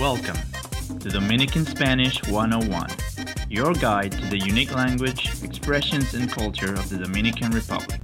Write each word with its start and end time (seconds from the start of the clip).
Welcome 0.00 0.38
to 1.00 1.10
Dominican 1.10 1.66
Spanish 1.66 2.26
101, 2.26 2.88
your 3.50 3.74
guide 3.74 4.12
to 4.12 4.26
the 4.28 4.38
unique 4.38 4.74
language, 4.74 5.28
expressions, 5.44 6.14
and 6.14 6.32
culture 6.32 6.72
of 6.72 6.88
the 6.88 6.96
Dominican 6.96 7.50
Republic. 7.50 8.00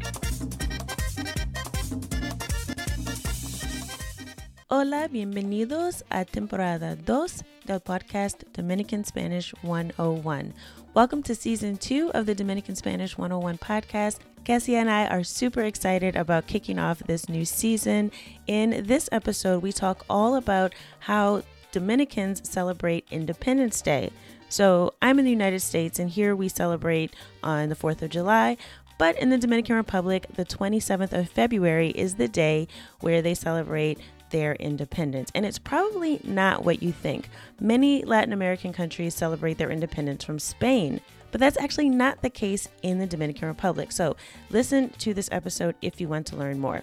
Hola, 4.69 5.09
bienvenidos 5.09 6.03
a 6.11 6.27
temporada 6.27 6.97
2 6.97 7.43
del 7.65 7.81
podcast 7.81 8.44
Dominican 8.53 9.03
Spanish 9.03 9.54
101. 9.63 10.53
Welcome 10.92 11.22
to 11.22 11.35
season 11.35 11.78
2 11.78 12.10
of 12.13 12.26
the 12.26 12.35
Dominican 12.35 12.76
Spanish 12.76 13.17
101 13.17 13.56
podcast. 13.56 14.19
Cassie 14.44 14.76
and 14.76 14.90
I 14.90 15.06
are 15.06 15.24
super 15.24 15.63
excited 15.63 16.15
about 16.15 16.47
kicking 16.47 16.78
off 16.78 16.98
this 16.98 17.30
new 17.30 17.47
season. 17.47 18.12
In 18.47 18.84
this 18.87 19.09
episode, 19.10 19.62
we 19.62 19.73
talk 19.73 20.05
all 20.10 20.37
about 20.37 20.74
how 20.98 21.42
Dominicans 21.77 22.41
celebrate 22.48 23.07
Independence 23.11 23.83
Day. 23.83 24.11
So, 24.48 24.95
I'm 25.03 25.19
in 25.19 25.27
the 25.27 25.30
United 25.30 25.61
States, 25.61 25.99
and 25.99 26.09
here 26.09 26.35
we 26.35 26.49
celebrate 26.49 27.15
on 27.43 27.69
the 27.69 27.75
4th 27.75 28.01
of 28.01 28.09
July. 28.09 28.57
But 28.97 29.19
in 29.19 29.29
the 29.29 29.37
Dominican 29.37 29.77
Republic, 29.77 30.27
the 30.37 30.47
27th 30.47 31.12
of 31.12 31.29
February 31.29 31.91
is 31.91 32.15
the 32.15 32.29
day 32.29 32.66
where 33.01 33.21
they 33.21 33.35
celebrate 33.35 33.99
their 34.30 34.55
independence. 34.55 35.30
And 35.35 35.45
it's 35.45 35.59
probably 35.59 36.19
not 36.25 36.65
what 36.65 36.83
you 36.83 36.93
think. 36.93 37.29
Many 37.61 38.05
Latin 38.05 38.33
American 38.33 38.73
countries 38.73 39.15
celebrate 39.15 39.59
their 39.59 39.71
independence 39.71 40.24
from 40.24 40.38
Spain, 40.38 41.02
but 41.30 41.41
that's 41.41 41.59
actually 41.59 41.91
not 41.91 42.23
the 42.23 42.30
case 42.30 42.69
in 42.83 42.99
the 42.99 43.07
Dominican 43.07 43.49
Republic. 43.49 43.93
So 43.93 44.16
listen 44.49 44.88
to 45.01 45.13
this 45.13 45.29
episode 45.30 45.74
if 45.83 46.01
you 46.01 46.09
want 46.09 46.27
to 46.29 46.37
learn 46.37 46.59
more. 46.59 46.83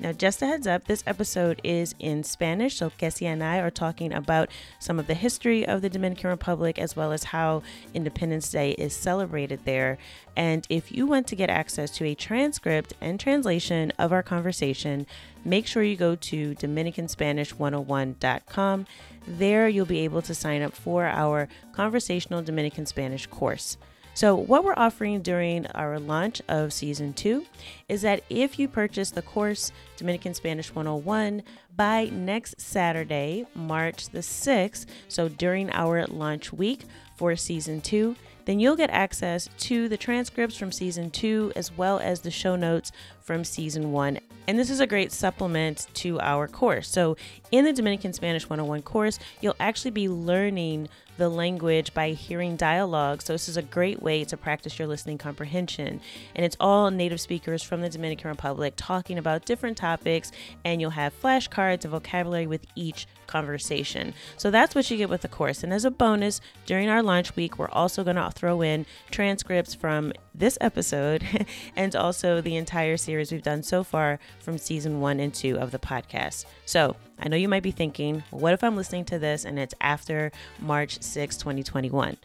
Now, 0.00 0.12
just 0.12 0.40
a 0.40 0.46
heads 0.46 0.66
up, 0.66 0.86
this 0.86 1.04
episode 1.06 1.60
is 1.62 1.94
in 1.98 2.24
Spanish, 2.24 2.76
so 2.76 2.88
Kessie 2.88 3.26
and 3.26 3.44
I 3.44 3.58
are 3.58 3.70
talking 3.70 4.14
about 4.14 4.48
some 4.78 4.98
of 4.98 5.06
the 5.06 5.12
history 5.12 5.66
of 5.66 5.82
the 5.82 5.90
Dominican 5.90 6.30
Republic 6.30 6.78
as 6.78 6.96
well 6.96 7.12
as 7.12 7.24
how 7.24 7.62
Independence 7.92 8.50
Day 8.50 8.70
is 8.72 8.96
celebrated 8.96 9.66
there. 9.66 9.98
And 10.34 10.66
if 10.70 10.90
you 10.90 11.06
want 11.06 11.26
to 11.26 11.36
get 11.36 11.50
access 11.50 11.90
to 11.98 12.06
a 12.06 12.14
transcript 12.14 12.94
and 12.98 13.20
translation 13.20 13.92
of 13.98 14.10
our 14.10 14.22
conversation, 14.22 15.06
make 15.44 15.66
sure 15.66 15.82
you 15.82 15.96
go 15.96 16.16
to 16.16 16.54
DominicanSpanish101.com. 16.54 18.86
There, 19.26 19.68
you'll 19.68 19.84
be 19.84 20.00
able 20.00 20.22
to 20.22 20.34
sign 20.34 20.62
up 20.62 20.72
for 20.72 21.04
our 21.04 21.46
conversational 21.74 22.40
Dominican 22.40 22.86
Spanish 22.86 23.26
course. 23.26 23.76
So, 24.14 24.34
what 24.34 24.64
we're 24.64 24.74
offering 24.76 25.22
during 25.22 25.66
our 25.68 25.98
launch 25.98 26.42
of 26.48 26.72
season 26.72 27.12
two 27.12 27.46
is 27.88 28.02
that 28.02 28.24
if 28.28 28.58
you 28.58 28.68
purchase 28.68 29.10
the 29.10 29.22
course 29.22 29.72
Dominican 29.96 30.34
Spanish 30.34 30.74
101 30.74 31.42
by 31.76 32.06
next 32.06 32.60
Saturday, 32.60 33.46
March 33.54 34.08
the 34.08 34.18
6th, 34.18 34.86
so 35.08 35.28
during 35.28 35.70
our 35.70 36.06
launch 36.06 36.52
week 36.52 36.84
for 37.16 37.36
season 37.36 37.80
two, 37.80 38.16
then 38.44 38.58
you'll 38.58 38.76
get 38.76 38.90
access 38.90 39.48
to 39.58 39.88
the 39.88 39.96
transcripts 39.96 40.56
from 40.56 40.72
season 40.72 41.10
two 41.10 41.52
as 41.54 41.70
well 41.76 42.00
as 42.00 42.20
the 42.20 42.30
show 42.30 42.56
notes 42.56 42.90
from 43.20 43.44
season 43.44 43.92
one. 43.92 44.18
And 44.48 44.58
this 44.58 44.70
is 44.70 44.80
a 44.80 44.86
great 44.86 45.12
supplement 45.12 45.86
to 45.94 46.18
our 46.20 46.48
course. 46.48 46.88
So, 46.88 47.16
in 47.52 47.64
the 47.64 47.72
Dominican 47.72 48.12
Spanish 48.12 48.48
101 48.48 48.82
course, 48.82 49.20
you'll 49.40 49.54
actually 49.60 49.92
be 49.92 50.08
learning 50.08 50.88
the 51.20 51.28
language 51.28 51.92
by 51.92 52.10
hearing 52.12 52.56
dialogue. 52.56 53.20
So, 53.20 53.34
this 53.34 53.48
is 53.48 53.58
a 53.58 53.62
great 53.62 54.02
way 54.02 54.24
to 54.24 54.36
practice 54.38 54.78
your 54.78 54.88
listening 54.88 55.18
comprehension. 55.18 56.00
And 56.34 56.46
it's 56.46 56.56
all 56.58 56.90
native 56.90 57.20
speakers 57.20 57.62
from 57.62 57.82
the 57.82 57.90
Dominican 57.90 58.30
Republic 58.30 58.72
talking 58.76 59.18
about 59.18 59.44
different 59.44 59.76
topics, 59.76 60.32
and 60.64 60.80
you'll 60.80 60.90
have 60.90 61.12
flashcards 61.20 61.84
of 61.84 61.90
vocabulary 61.90 62.46
with 62.46 62.66
each 62.74 63.06
conversation. 63.26 64.14
So, 64.38 64.50
that's 64.50 64.74
what 64.74 64.90
you 64.90 64.96
get 64.96 65.10
with 65.10 65.20
the 65.20 65.28
course. 65.28 65.62
And 65.62 65.74
as 65.74 65.84
a 65.84 65.90
bonus, 65.90 66.40
during 66.64 66.88
our 66.88 67.02
launch 67.02 67.36
week, 67.36 67.58
we're 67.58 67.68
also 67.68 68.02
going 68.02 68.16
to 68.16 68.30
throw 68.30 68.62
in 68.62 68.86
transcripts 69.10 69.74
from 69.74 70.14
this 70.34 70.56
episode 70.62 71.22
and 71.76 71.94
also 71.94 72.40
the 72.40 72.56
entire 72.56 72.96
series 72.96 73.30
we've 73.30 73.42
done 73.42 73.62
so 73.62 73.84
far 73.84 74.18
from 74.38 74.56
season 74.56 75.00
one 75.00 75.20
and 75.20 75.34
two 75.34 75.58
of 75.58 75.70
the 75.70 75.78
podcast. 75.78 76.46
So, 76.64 76.96
I 77.20 77.28
know 77.28 77.36
you 77.36 77.48
might 77.48 77.62
be 77.62 77.70
thinking, 77.70 78.22
what 78.30 78.54
if 78.54 78.64
I'm 78.64 78.76
listening 78.76 79.04
to 79.06 79.18
this 79.18 79.44
and 79.44 79.58
it's 79.58 79.74
after 79.80 80.32
March 80.58 81.02
6, 81.02 81.36
2021? 81.36 82.16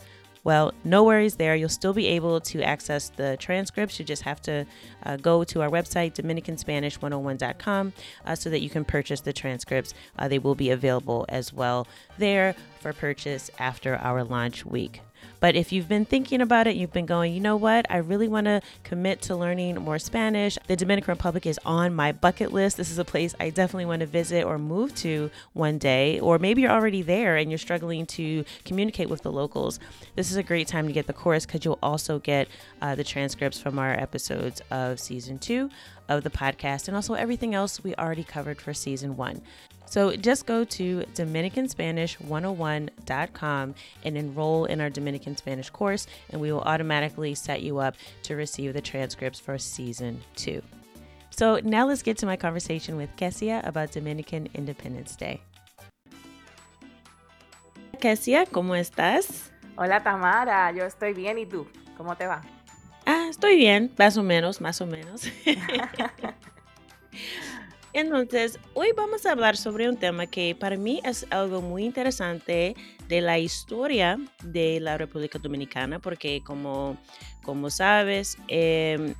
Well, 0.45 0.73
no 0.83 1.03
worries 1.03 1.35
there. 1.35 1.55
You'll 1.55 1.69
still 1.69 1.93
be 1.93 2.05
able 2.05 2.39
to 2.39 2.61
access 2.61 3.09
the 3.09 3.35
transcripts. 3.37 3.97
You 3.97 4.05
just 4.05 4.21
have 4.21 4.39
to 4.43 4.65
uh, 5.03 5.17
go 5.17 5.43
to 5.43 5.61
our 5.63 5.69
website, 5.69 6.13
DominicanSpanish101.com, 6.13 7.93
uh, 8.25 8.35
so 8.35 8.51
that 8.51 8.61
you 8.61 8.69
can 8.69 8.85
purchase 8.85 9.21
the 9.21 9.33
transcripts. 9.33 9.95
Uh, 10.19 10.27
they 10.27 10.37
will 10.37 10.53
be 10.53 10.69
available 10.69 11.25
as 11.29 11.51
well 11.51 11.87
there 12.19 12.55
for 12.79 12.93
purchase 12.93 13.49
after 13.57 13.95
our 13.95 14.23
launch 14.23 14.67
week. 14.67 15.01
But 15.39 15.55
if 15.55 15.71
you've 15.71 15.87
been 15.87 16.05
thinking 16.05 16.41
about 16.41 16.67
it, 16.67 16.75
you've 16.75 16.93
been 16.93 17.05
going, 17.05 17.33
you 17.33 17.39
know 17.39 17.55
what, 17.55 17.85
I 17.89 17.97
really 17.97 18.27
want 18.27 18.45
to 18.45 18.61
commit 18.83 19.21
to 19.23 19.35
learning 19.35 19.75
more 19.75 19.99
Spanish. 19.99 20.57
The 20.67 20.75
Dominican 20.75 21.11
Republic 21.11 21.45
is 21.45 21.59
on 21.65 21.93
my 21.93 22.11
bucket 22.11 22.51
list. 22.51 22.77
This 22.77 22.89
is 22.89 22.97
a 22.97 23.05
place 23.05 23.35
I 23.39 23.49
definitely 23.49 23.85
want 23.85 23.99
to 23.99 24.05
visit 24.05 24.43
or 24.43 24.57
move 24.57 24.95
to 24.95 25.29
one 25.53 25.77
day. 25.77 26.19
Or 26.19 26.39
maybe 26.39 26.61
you're 26.61 26.71
already 26.71 27.01
there 27.01 27.37
and 27.37 27.51
you're 27.51 27.57
struggling 27.57 28.05
to 28.07 28.45
communicate 28.63 29.09
with 29.09 29.21
the 29.21 29.31
locals. 29.31 29.79
This 30.15 30.31
is 30.31 30.37
a 30.37 30.43
great 30.43 30.67
time 30.67 30.87
to 30.87 30.93
get 30.93 31.07
the 31.07 31.13
course 31.13 31.45
because 31.45 31.65
you'll 31.65 31.79
also 31.83 32.19
get 32.19 32.47
uh, 32.81 32.95
the 32.95 33.03
transcripts 33.03 33.59
from 33.59 33.77
our 33.77 33.93
episodes 33.93 34.61
of 34.71 34.99
season 34.99 35.37
two 35.37 35.69
of 36.07 36.23
the 36.23 36.29
podcast 36.29 36.87
and 36.87 36.95
also 36.95 37.13
everything 37.13 37.55
else 37.55 37.83
we 37.83 37.95
already 37.95 38.23
covered 38.23 38.61
for 38.61 38.73
season 38.73 39.17
one. 39.17 39.41
So 39.85 40.15
just 40.15 40.45
go 40.45 40.63
to 40.65 41.03
DominicanSpanish101.com 41.13 43.75
and 44.03 44.17
enroll 44.17 44.65
in 44.65 44.81
our 44.81 44.89
Dominican 44.89 45.37
Spanish 45.37 45.69
course, 45.69 46.07
and 46.29 46.41
we 46.41 46.51
will 46.51 46.61
automatically 46.61 47.35
set 47.35 47.61
you 47.61 47.77
up 47.79 47.95
to 48.23 48.35
receive 48.35 48.73
the 48.73 48.81
transcripts 48.81 49.39
for 49.39 49.57
season 49.57 50.21
two. 50.35 50.61
So 51.29 51.61
now 51.63 51.87
let's 51.87 52.01
get 52.01 52.17
to 52.19 52.25
my 52.25 52.35
conversation 52.37 52.97
with 52.97 53.09
Kessia 53.17 53.65
about 53.67 53.91
Dominican 53.91 54.47
Independence 54.53 55.15
Day. 55.15 55.41
Kessia, 57.99 58.45
¿cómo 58.45 58.75
estás? 58.75 59.49
Hola 59.77 60.01
Tamara, 60.01 60.71
yo 60.71 60.85
estoy 60.85 61.13
bien 61.13 61.37
y 61.37 61.45
tú, 61.45 61.67
¿cómo 61.97 62.17
te 62.17 62.25
va? 62.25 62.41
Ah, 63.05 63.27
estoy 63.29 63.57
bien, 63.57 63.91
más 63.97 64.17
o 64.17 64.23
menos, 64.23 64.61
más 64.61 64.79
o 64.81 64.85
menos. 64.85 65.29
Entonces, 67.95 68.59
hoy 68.73 68.89
vamos 68.93 69.25
a 69.25 69.31
hablar 69.31 69.55
sobre 69.55 69.87
un 69.87 69.95
tema 69.95 70.27
que 70.27 70.53
para 70.53 70.75
mí 70.75 70.99
es 71.05 71.25
algo 71.29 71.61
muy 71.61 71.85
interesante 71.85 72.75
de 73.07 73.21
la 73.21 73.39
historia 73.39 74.19
de 74.43 74.81
la 74.81 74.97
República 74.97 75.39
Dominicana, 75.39 75.99
porque 75.99 76.41
como, 76.43 76.97
como 77.41 77.69
sabes, 77.69 78.37
em, 78.49 79.13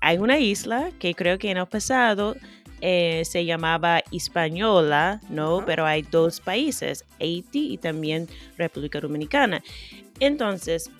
hay 0.00 0.16
una 0.16 0.38
isla 0.38 0.90
que 0.98 1.14
creo 1.14 1.38
que 1.38 1.50
en 1.50 1.58
el 1.58 1.66
pasado 1.66 2.34
eh, 2.80 3.24
se 3.26 3.44
llamaba 3.44 4.02
Hispaniola, 4.10 5.20
¿no? 5.28 5.62
Pero 5.66 5.84
hay 5.84 6.00
dos 6.00 6.40
países, 6.40 7.04
Haití 7.20 7.74
y 7.74 7.76
también 7.76 8.26
República 8.56 9.00
Dominicana. 9.00 9.62
Entonces, 10.18 10.90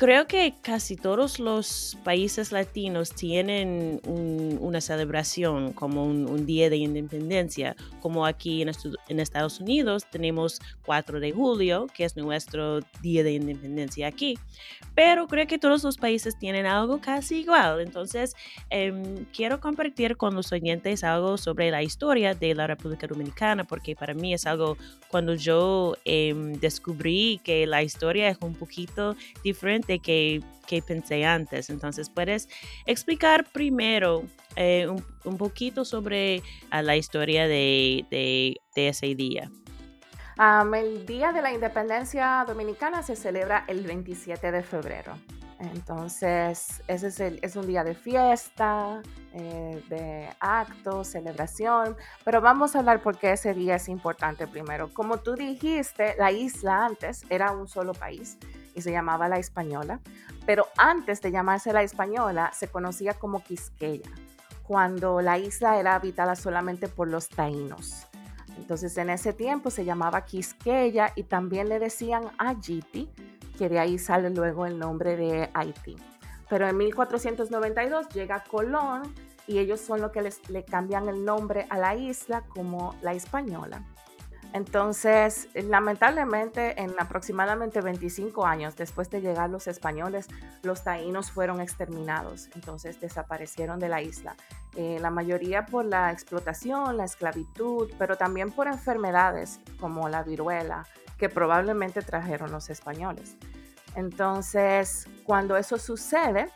Creo 0.00 0.26
que 0.26 0.54
casi 0.62 0.96
todos 0.96 1.38
los 1.38 1.98
países 2.04 2.52
latinos 2.52 3.10
tienen 3.10 4.00
una 4.06 4.80
celebración 4.80 5.74
como 5.74 6.06
un, 6.06 6.46
día 6.46 6.70
de 6.70 6.78
independencia, 6.78 7.76
como 8.00 8.24
aquí 8.24 8.62
en, 8.62 8.70
en, 9.08 9.20
Estados 9.20 9.60
Unidos 9.60 10.06
tenemos 10.10 10.58
4 10.86 11.20
de 11.20 11.32
julio, 11.32 11.86
que 11.94 12.04
es 12.06 12.16
nuestro 12.16 12.80
día 13.02 13.22
de 13.22 13.32
independencia 13.32 14.08
aquí, 14.08 14.38
pero 14.94 15.26
creo 15.26 15.46
que 15.46 15.58
todos 15.58 15.84
los 15.84 15.98
países 15.98 16.38
tienen 16.38 16.64
algo 16.64 17.02
casi 17.02 17.40
igual. 17.40 17.82
Entonces, 17.82 18.34
em, 18.70 19.26
quiero 19.34 19.60
compartir 19.60 20.16
con 20.16 20.34
los 20.34 20.50
oyentes 20.50 21.04
algo 21.04 21.36
sobre 21.36 21.70
la 21.70 21.82
historia 21.82 22.34
de 22.34 22.54
la 22.54 22.66
República 22.66 23.06
Dominicana, 23.06 23.64
porque 23.64 23.94
para 23.94 24.14
mí 24.14 24.32
es 24.32 24.46
algo 24.46 24.78
cuando 25.08 25.34
yo 25.34 25.94
em, 26.06 26.54
descubrí 26.54 27.38
que 27.44 27.66
la 27.66 27.82
historia 27.82 28.30
es 28.30 28.38
un 28.40 28.54
poquito 28.54 29.14
diferente 29.44 29.89
que, 29.98 30.40
que 30.70 30.82
pensé 30.82 31.26
antes. 31.26 31.68
Entonces, 31.68 32.10
¿puedes 32.10 32.48
explicar 32.86 33.44
primero 33.50 34.22
eh, 34.54 34.86
un, 35.24 35.36
poquito 35.36 35.84
sobre 35.84 36.42
ah, 36.70 36.80
la 36.80 36.96
historia 36.96 37.48
de, 37.48 38.56
ese 38.76 39.14
día? 39.16 39.50
el 40.74 41.06
Día 41.06 41.32
de 41.32 41.42
la 41.42 41.52
Independencia 41.52 42.44
Dominicana 42.46 43.02
se 43.02 43.16
celebra 43.16 43.64
el 43.66 43.84
27 43.84 44.52
de 44.52 44.62
febrero. 44.62 45.14
Entonces, 45.58 46.82
ese 46.86 47.08
es, 47.08 47.20
es 47.20 47.56
un 47.56 47.66
día 47.66 47.84
de 47.84 47.94
fiesta, 47.94 49.02
eh, 49.34 49.82
de 49.90 50.28
actos, 50.40 51.08
celebración, 51.08 51.96
pero 52.24 52.40
vamos 52.40 52.74
a 52.74 52.78
hablar 52.78 53.02
por 53.02 53.18
qué 53.18 53.32
ese 53.32 53.52
día 53.52 53.74
es 53.74 53.88
importante 53.88 54.46
primero. 54.46 54.88
Como 54.94 55.18
tú 55.18 55.34
dijiste, 55.34 56.14
la 56.18 56.32
isla 56.32 56.86
antes 56.86 57.26
era 57.28 57.52
un 57.52 57.68
solo 57.68 57.92
país 57.92 58.38
y 58.74 58.82
se 58.82 58.92
llamaba 58.92 59.28
La 59.28 59.38
Española, 59.38 60.00
pero 60.46 60.66
antes 60.76 61.20
de 61.20 61.30
llamarse 61.30 61.72
La 61.72 61.82
Española 61.82 62.50
se 62.54 62.68
conocía 62.68 63.14
como 63.14 63.42
Quisqueya, 63.42 64.10
cuando 64.62 65.20
la 65.20 65.38
isla 65.38 65.78
era 65.78 65.94
habitada 65.94 66.36
solamente 66.36 66.88
por 66.88 67.08
los 67.08 67.28
taínos. 67.28 68.06
Entonces 68.56 68.96
en 68.98 69.10
ese 69.10 69.32
tiempo 69.32 69.70
se 69.70 69.84
llamaba 69.84 70.24
Quisqueya 70.24 71.12
y 71.16 71.24
también 71.24 71.68
le 71.68 71.78
decían 71.78 72.24
Ayiti, 72.38 73.10
que 73.58 73.68
de 73.68 73.78
ahí 73.78 73.98
sale 73.98 74.30
luego 74.30 74.66
el 74.66 74.78
nombre 74.78 75.16
de 75.16 75.50
Haití. 75.54 75.96
Pero 76.48 76.66
en 76.66 76.76
1492 76.76 78.08
llega 78.08 78.42
Colón 78.42 79.14
y 79.46 79.58
ellos 79.58 79.80
son 79.80 80.00
los 80.00 80.12
que 80.12 80.22
les, 80.22 80.48
le 80.48 80.64
cambian 80.64 81.08
el 81.08 81.24
nombre 81.24 81.66
a 81.70 81.78
la 81.78 81.94
isla 81.94 82.42
como 82.54 82.94
la 83.02 83.12
Española. 83.12 83.82
Entonces, 84.52 85.48
lamentablemente, 85.54 86.80
en 86.80 86.94
aproximadamente 86.98 87.80
25 87.80 88.44
años 88.44 88.74
después 88.74 89.08
de 89.08 89.20
llegar 89.20 89.48
los 89.48 89.68
españoles, 89.68 90.26
los 90.62 90.82
taínos 90.82 91.30
fueron 91.30 91.60
exterminados, 91.60 92.48
entonces 92.54 93.00
desaparecieron 93.00 93.78
de 93.78 93.88
la 93.88 94.02
isla. 94.02 94.34
Eh, 94.74 94.98
la 95.00 95.10
mayoría 95.10 95.66
por 95.66 95.84
la 95.84 96.10
explotación, 96.10 96.96
la 96.96 97.04
esclavitud, 97.04 97.90
pero 97.96 98.16
también 98.16 98.50
por 98.50 98.66
enfermedades 98.66 99.60
como 99.78 100.08
la 100.08 100.24
viruela, 100.24 100.84
que 101.16 101.28
probablemente 101.28 102.02
trajeron 102.02 102.50
los 102.50 102.70
españoles. 102.70 103.36
Entonces, 103.94 105.06
cuando 105.24 105.56
eso 105.56 105.78
sucede, 105.78 106.48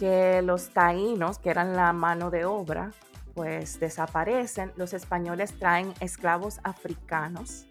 que 0.00 0.40
los 0.40 0.70
taínos, 0.70 1.38
que 1.38 1.50
eran 1.50 1.76
la 1.76 1.92
mano 1.92 2.30
de 2.30 2.46
obra, 2.46 2.90
pues 3.34 3.80
desaparecen, 3.80 4.72
los 4.76 4.92
españoles 4.92 5.58
traen 5.58 5.92
esclavos 6.00 6.60
africanos 6.62 7.66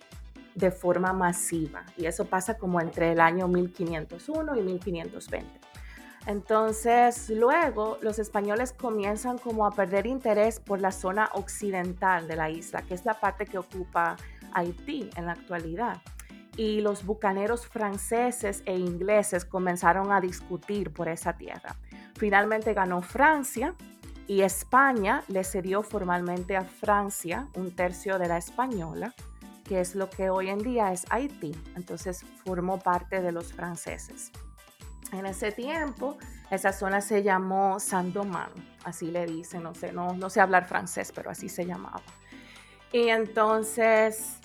de 0.55 0.71
forma 0.71 1.13
masiva 1.13 1.85
y 1.97 2.05
eso 2.05 2.25
pasa 2.25 2.57
como 2.57 2.81
entre 2.81 3.11
el 3.13 3.19
año 3.19 3.47
1501 3.47 4.55
y 4.57 4.61
1520. 4.61 5.59
Entonces, 6.25 7.29
luego 7.29 7.97
los 8.01 8.19
españoles 8.19 8.73
comienzan 8.73 9.37
como 9.37 9.65
a 9.65 9.71
perder 9.71 10.05
interés 10.05 10.59
por 10.59 10.79
la 10.79 10.91
zona 10.91 11.29
occidental 11.33 12.27
de 12.27 12.35
la 12.35 12.49
isla, 12.49 12.81
que 12.83 12.93
es 12.93 13.05
la 13.05 13.19
parte 13.19 13.45
que 13.45 13.57
ocupa 13.57 14.17
Haití 14.53 15.09
en 15.15 15.25
la 15.25 15.31
actualidad. 15.31 16.01
Y 16.57 16.81
los 16.81 17.05
bucaneros 17.05 17.65
franceses 17.65 18.63
e 18.65 18.77
ingleses 18.77 19.45
comenzaron 19.45 20.11
a 20.11 20.19
discutir 20.19 20.91
por 20.91 21.07
esa 21.07 21.33
tierra. 21.33 21.75
Finalmente 22.15 22.73
ganó 22.73 23.01
Francia 23.01 23.75
y 24.29 24.43
España 24.43 25.23
le 25.27 25.43
cedió 25.43 25.81
formalmente 25.81 26.55
a 26.55 26.63
Francia 26.63 27.47
un 27.55 27.75
tercio 27.75 28.19
de 28.19 28.27
la 28.27 28.37
española, 28.37 29.15
que 29.63 29.79
es 29.79 29.95
lo 29.95 30.07
que 30.07 30.29
hoy 30.29 30.49
en 30.49 30.59
día 30.59 30.93
es 30.93 31.07
Haití. 31.09 31.59
Entonces 31.75 32.23
formó 32.45 32.77
parte 32.77 33.23
de 33.23 33.31
los 33.31 33.51
franceses. 33.51 34.31
En 35.11 35.25
ese 35.25 35.51
tiempo, 35.51 36.15
esa 36.51 36.71
zona 36.71 37.01
se 37.01 37.23
llamó 37.23 37.79
Saint-Domingue, 37.79 38.77
así 38.83 39.09
le 39.09 39.25
dicen, 39.25 39.63
no 39.63 39.73
sé, 39.73 39.91
no, 39.91 40.13
no 40.13 40.29
sé 40.29 40.41
hablar 40.41 40.67
francés, 40.67 41.11
pero 41.11 41.31
así 41.31 41.49
se 41.49 41.65
llamaba. 41.65 42.03
Y 42.93 43.09
entonces, 43.09 44.37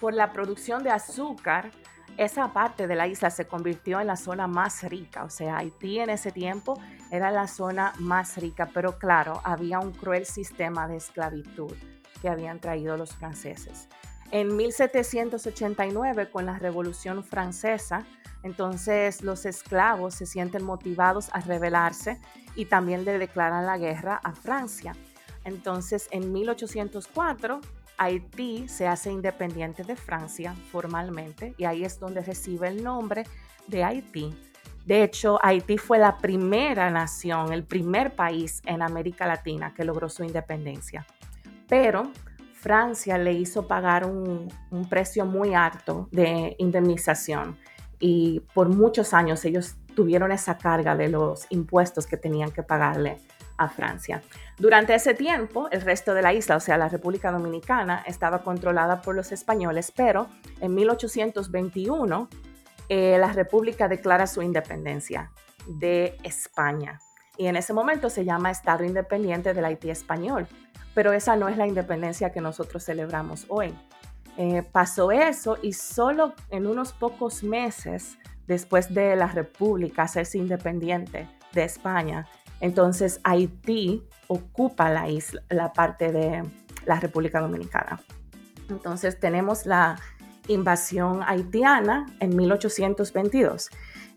por 0.00 0.14
la 0.14 0.32
producción 0.32 0.82
de 0.82 0.92
azúcar, 0.92 1.72
esa 2.16 2.52
parte 2.52 2.86
de 2.86 2.94
la 2.94 3.06
isla 3.06 3.30
se 3.30 3.46
convirtió 3.46 4.00
en 4.00 4.06
la 4.06 4.16
zona 4.16 4.46
más 4.46 4.82
rica, 4.84 5.24
o 5.24 5.30
sea, 5.30 5.58
Haití 5.58 5.98
en 5.98 6.10
ese 6.10 6.32
tiempo 6.32 6.80
era 7.10 7.30
la 7.30 7.46
zona 7.46 7.92
más 7.98 8.36
rica, 8.36 8.70
pero 8.72 8.98
claro, 8.98 9.40
había 9.44 9.78
un 9.80 9.92
cruel 9.92 10.26
sistema 10.26 10.88
de 10.88 10.96
esclavitud 10.96 11.72
que 12.20 12.28
habían 12.28 12.58
traído 12.60 12.96
los 12.96 13.14
franceses. 13.14 13.88
En 14.30 14.56
1789, 14.56 16.30
con 16.30 16.46
la 16.46 16.58
Revolución 16.58 17.22
Francesa, 17.22 18.04
entonces 18.42 19.22
los 19.22 19.44
esclavos 19.44 20.14
se 20.14 20.26
sienten 20.26 20.64
motivados 20.64 21.28
a 21.32 21.40
rebelarse 21.40 22.20
y 22.54 22.64
también 22.64 23.04
le 23.04 23.18
declaran 23.18 23.66
la 23.66 23.78
guerra 23.78 24.20
a 24.22 24.32
Francia. 24.32 24.94
Entonces, 25.44 26.08
en 26.10 26.32
1804, 26.32 27.60
Haití 27.98 28.68
se 28.68 28.86
hace 28.86 29.10
independiente 29.10 29.84
de 29.84 29.96
Francia 29.96 30.54
formalmente 30.70 31.54
y 31.56 31.64
ahí 31.64 31.84
es 31.84 31.98
donde 31.98 32.20
recibe 32.20 32.68
el 32.68 32.82
nombre 32.82 33.24
de 33.66 33.84
Haití. 33.84 34.34
De 34.84 35.02
hecho, 35.02 35.38
Haití 35.42 35.78
fue 35.78 35.98
la 35.98 36.18
primera 36.18 36.90
nación, 36.90 37.52
el 37.52 37.64
primer 37.64 38.14
país 38.14 38.62
en 38.66 38.82
América 38.82 39.26
Latina 39.26 39.74
que 39.74 39.84
logró 39.84 40.08
su 40.08 40.22
independencia. 40.22 41.04
Pero 41.68 42.12
Francia 42.54 43.18
le 43.18 43.32
hizo 43.32 43.66
pagar 43.66 44.06
un, 44.06 44.48
precio 44.88 45.26
muy 45.26 45.54
alto 45.54 46.08
de 46.12 46.54
indemnización 46.58 47.58
y 47.98 48.40
por 48.54 48.68
muchos 48.68 49.14
años 49.14 49.44
ellos 49.44 49.76
tuvieron 49.94 50.30
esa 50.30 50.58
carga 50.58 50.94
de 50.96 51.08
los 51.08 51.46
impuestos 51.50 52.06
que 52.06 52.16
tenían 52.16 52.50
que 52.50 52.62
pagarle 52.62 53.18
a 53.56 53.68
Francia. 53.68 54.22
Durante 54.58 54.94
ese 54.94 55.14
tiempo, 55.14 55.68
el 55.70 55.80
resto 55.82 56.14
de 56.14 56.22
la 56.22 56.32
isla, 56.32 56.56
o 56.56 56.60
sea, 56.60 56.76
la 56.78 56.88
República 56.88 57.30
Dominicana, 57.30 58.02
estaba 58.06 58.42
controlada 58.42 59.02
por 59.02 59.14
los 59.14 59.32
españoles, 59.32 59.92
pero 59.94 60.28
en 60.60 60.74
1821 60.74 62.28
eh, 62.88 63.16
la 63.18 63.32
República 63.32 63.88
declara 63.88 64.26
su 64.26 64.42
independencia 64.42 65.32
de 65.66 66.16
España. 66.22 67.00
Y 67.36 67.46
en 67.46 67.56
ese 67.56 67.72
momento 67.72 68.08
se 68.08 68.24
llama 68.24 68.50
Estado 68.50 68.84
Independiente 68.84 69.52
del 69.52 69.64
Haití 69.64 69.90
Español. 69.90 70.46
Pero 70.94 71.12
esa 71.12 71.36
no 71.36 71.48
es 71.48 71.58
la 71.58 71.66
independencia 71.66 72.32
que 72.32 72.40
nosotros 72.40 72.84
celebramos 72.84 73.44
hoy. 73.48 73.74
Eh, 74.38 74.62
pasó 74.72 75.12
eso 75.12 75.58
y 75.62 75.72
solo 75.72 76.34
en 76.50 76.66
unos 76.66 76.92
pocos 76.92 77.42
meses 77.42 78.18
después 78.46 78.92
de 78.94 79.16
la 79.16 79.26
República 79.26 80.02
hacerse 80.02 80.38
independiente 80.38 81.28
de 81.52 81.64
España, 81.64 82.26
entonces 82.60 83.20
Haití 83.24 84.02
ocupa 84.28 84.90
la 84.90 85.08
isla, 85.08 85.42
la 85.50 85.72
parte 85.72 86.12
de 86.12 86.42
la 86.84 87.00
República 87.00 87.40
Dominicana. 87.40 88.00
Entonces 88.68 89.18
tenemos 89.20 89.66
la 89.66 89.96
invasión 90.48 91.22
haitiana 91.26 92.06
en 92.20 92.36
1822 92.36 93.70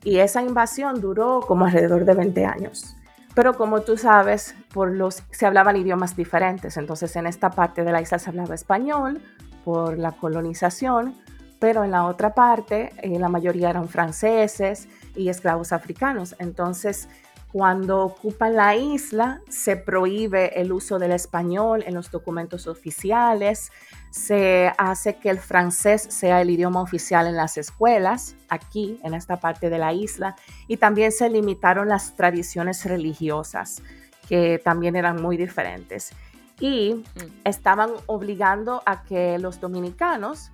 y 0.03 0.17
esa 0.19 0.41
invasión 0.41 1.01
duró 1.01 1.41
como 1.41 1.65
alrededor 1.65 2.05
de 2.05 2.13
20 2.13 2.45
años. 2.45 2.95
Pero 3.35 3.55
como 3.55 3.81
tú 3.81 3.97
sabes, 3.97 4.55
por 4.73 4.91
los, 4.91 5.23
se 5.31 5.45
hablaban 5.45 5.75
idiomas 5.77 6.15
diferentes, 6.15 6.77
entonces 6.77 7.15
en 7.15 7.27
esta 7.27 7.51
parte 7.51 7.83
de 7.83 7.91
la 7.91 8.01
isla 8.01 8.19
se 8.19 8.29
hablaba 8.29 8.55
español 8.55 9.21
por 9.63 9.97
la 9.97 10.13
colonización, 10.13 11.15
pero 11.59 11.83
en 11.83 11.91
la 11.91 12.05
otra 12.05 12.33
parte 12.33 12.91
eh, 13.01 13.19
la 13.19 13.29
mayoría 13.29 13.69
eran 13.69 13.87
franceses 13.87 14.87
y 15.15 15.29
esclavos 15.29 15.73
africanos. 15.73 16.35
Entonces 16.39 17.07
cuando 17.51 18.01
ocupan 18.01 18.55
la 18.55 18.75
isla, 18.75 19.41
se 19.49 19.75
prohíbe 19.75 20.61
el 20.61 20.71
uso 20.71 20.99
del 20.99 21.11
español 21.11 21.83
en 21.87 21.95
los 21.95 22.11
documentos 22.11 22.67
oficiales, 22.67 23.71
se 24.11 24.71
hace 24.77 25.17
que 25.17 25.29
el 25.31 25.39
francés 25.39 26.03
sea 26.09 26.41
el 26.41 26.51
idioma 26.51 26.81
oficial 26.81 27.25
en 27.25 27.35
las 27.35 27.57
escuelas, 27.57 28.35
aquí 28.49 28.99
en 29.03 29.15
esta 29.15 29.39
parte 29.39 29.71
de 29.71 29.79
la 29.79 29.93
isla, 29.93 30.35
y 30.67 30.77
también 30.77 31.11
se 31.11 31.27
limitaron 31.29 31.87
las 31.87 32.15
tradiciones 32.15 32.85
religiosas, 32.85 33.81
que 34.27 34.61
también 34.63 34.95
eran 34.95 35.19
muy 35.19 35.35
diferentes. 35.35 36.11
Y 36.59 36.93
mm. 36.93 37.03
estaban 37.45 37.89
obligando 38.05 38.83
a 38.85 39.01
que 39.03 39.39
los 39.39 39.59
dominicanos 39.59 40.51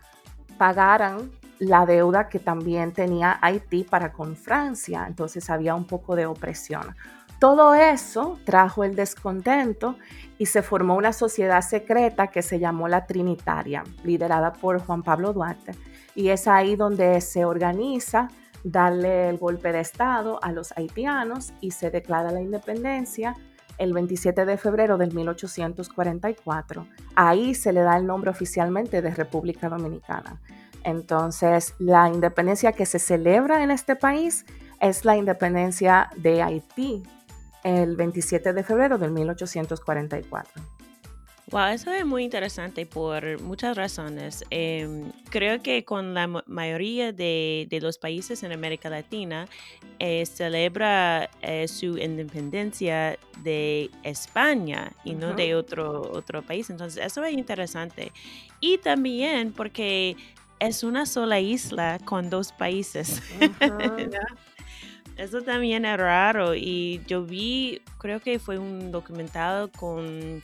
pagaran 0.57 1.29
la 1.59 1.85
deuda 1.85 2.27
que 2.27 2.39
también 2.39 2.91
tenía 2.91 3.39
Haití 3.41 3.83
para 3.83 4.11
con 4.11 4.35
Francia, 4.35 5.05
entonces 5.07 5.49
había 5.49 5.75
un 5.75 5.85
poco 5.85 6.15
de 6.15 6.25
opresión. 6.25 6.95
Todo 7.39 7.75
eso 7.75 8.39
trajo 8.45 8.83
el 8.83 8.95
descontento 8.95 9.97
y 10.37 10.45
se 10.45 10.61
formó 10.61 10.95
una 10.95 11.13
sociedad 11.13 11.61
secreta 11.61 12.27
que 12.27 12.41
se 12.41 12.59
llamó 12.59 12.87
la 12.87 13.05
Trinitaria, 13.05 13.83
liderada 14.03 14.53
por 14.53 14.79
Juan 14.79 15.03
Pablo 15.03 15.33
Duarte. 15.33 15.73
Y 16.15 16.29
es 16.29 16.47
ahí 16.47 16.75
donde 16.75 17.19
se 17.19 17.43
organiza 17.43 18.29
darle 18.63 19.29
el 19.29 19.37
golpe 19.37 19.71
de 19.71 19.81
Estado 19.81 20.39
a 20.41 20.51
los 20.51 20.71
haitianos 20.77 21.53
y 21.61 21.71
se 21.71 21.91
declara 21.91 22.31
la 22.31 22.41
independencia 22.41 23.35
el 23.77 23.93
27 23.93 24.45
de 24.45 24.57
febrero 24.57 24.97
de 24.97 25.07
1844. 25.07 26.87
Ahí 27.15 27.53
se 27.53 27.73
le 27.73 27.81
da 27.81 27.97
el 27.97 28.07
nombre 28.07 28.31
oficialmente 28.31 29.01
de 29.01 29.13
República 29.13 29.69
Dominicana. 29.69 30.39
Entonces, 30.85 31.73
la 31.79 32.07
independencia 32.07 32.71
que 32.71 32.85
se 32.85 32.99
celebra 32.99 33.63
en 33.63 33.71
este 33.71 33.95
país 33.95 34.45
es 34.79 35.03
la 35.03 35.17
independencia 35.17 36.09
de 36.15 36.41
Haití 36.43 37.03
el 37.63 37.95
27 37.95 38.53
de 38.53 38.63
febrero 38.63 38.99
de 38.99 39.09
1844. 39.09 40.61
Wow, 41.51 41.67
eso 41.67 41.91
es 41.91 42.05
muy 42.05 42.23
interesante 42.23 42.85
por 42.85 43.39
muchas 43.41 43.77
razones. 43.77 44.43
Em, 44.49 45.11
creo 45.29 45.61
que 45.61 45.83
con 45.85 46.13
la 46.13 46.27
mayoría 46.27 47.11
de, 47.11 47.67
los 47.81 47.97
países 47.97 48.43
en 48.43 48.51
América 48.51 48.89
Latina 48.89 49.47
eh, 49.99 50.25
celebra 50.25 51.29
eh, 51.41 51.67
su 51.67 51.97
independencia 51.97 53.17
de 53.43 53.91
España 54.03 54.91
y 55.03 55.13
no 55.13 55.33
de 55.33 55.55
otro, 55.55 56.01
otro 56.11 56.41
país. 56.41 56.69
Entonces, 56.69 57.03
eso 57.03 57.23
es 57.23 57.33
interesante. 57.33 58.11
Y 58.59 58.79
también 58.79 59.53
porque 59.53 60.17
es 60.59 60.83
una 60.83 61.05
sola 61.05 61.39
isla 61.39 61.99
con 62.05 62.29
dos 62.29 62.51
países. 62.51 63.21
Eso 65.17 65.41
también 65.41 65.85
es 65.85 65.97
raro 65.97 66.55
y 66.55 67.01
yo 67.07 67.23
vi, 67.23 67.81
creo 67.99 68.19
que 68.19 68.37
fue 68.37 68.57
un 68.57 68.91
documentado 68.91 69.71
con 69.71 70.41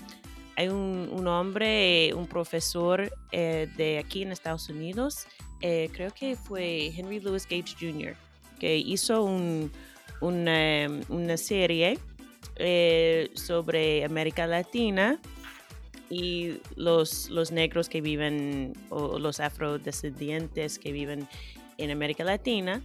hay 0.56 0.68
un, 0.68 1.28
hombre, 1.28 2.14
un 2.14 2.28
profesor 2.28 3.12
eh, 3.32 3.68
de 3.78 4.00
aquí 4.00 4.22
en 4.22 4.32
Estados 4.32 4.70
Unidos, 4.70 5.26
eh, 5.62 5.90
creo 5.92 6.12
que 6.14 6.36
fue 6.36 6.88
Henry 6.96 7.20
Louis 7.20 7.44
Gates 7.44 7.76
Jr., 7.80 8.16
que 8.60 8.78
hizo 8.78 9.24
una, 10.20 11.38
serie 11.38 11.98
sobre 13.34 14.06
América 14.06 14.46
Latina 14.46 15.20
y 16.12 16.60
los, 16.76 17.30
los 17.30 17.54
negros 17.54 17.88
que 17.88 18.02
viven, 18.02 18.74
o 18.90 19.18
los 19.18 19.40
afrodescendientes 19.40 20.78
que 20.78 20.92
viven 20.92 21.26
en 21.78 21.90
América 21.90 22.26
Latina. 22.26 22.82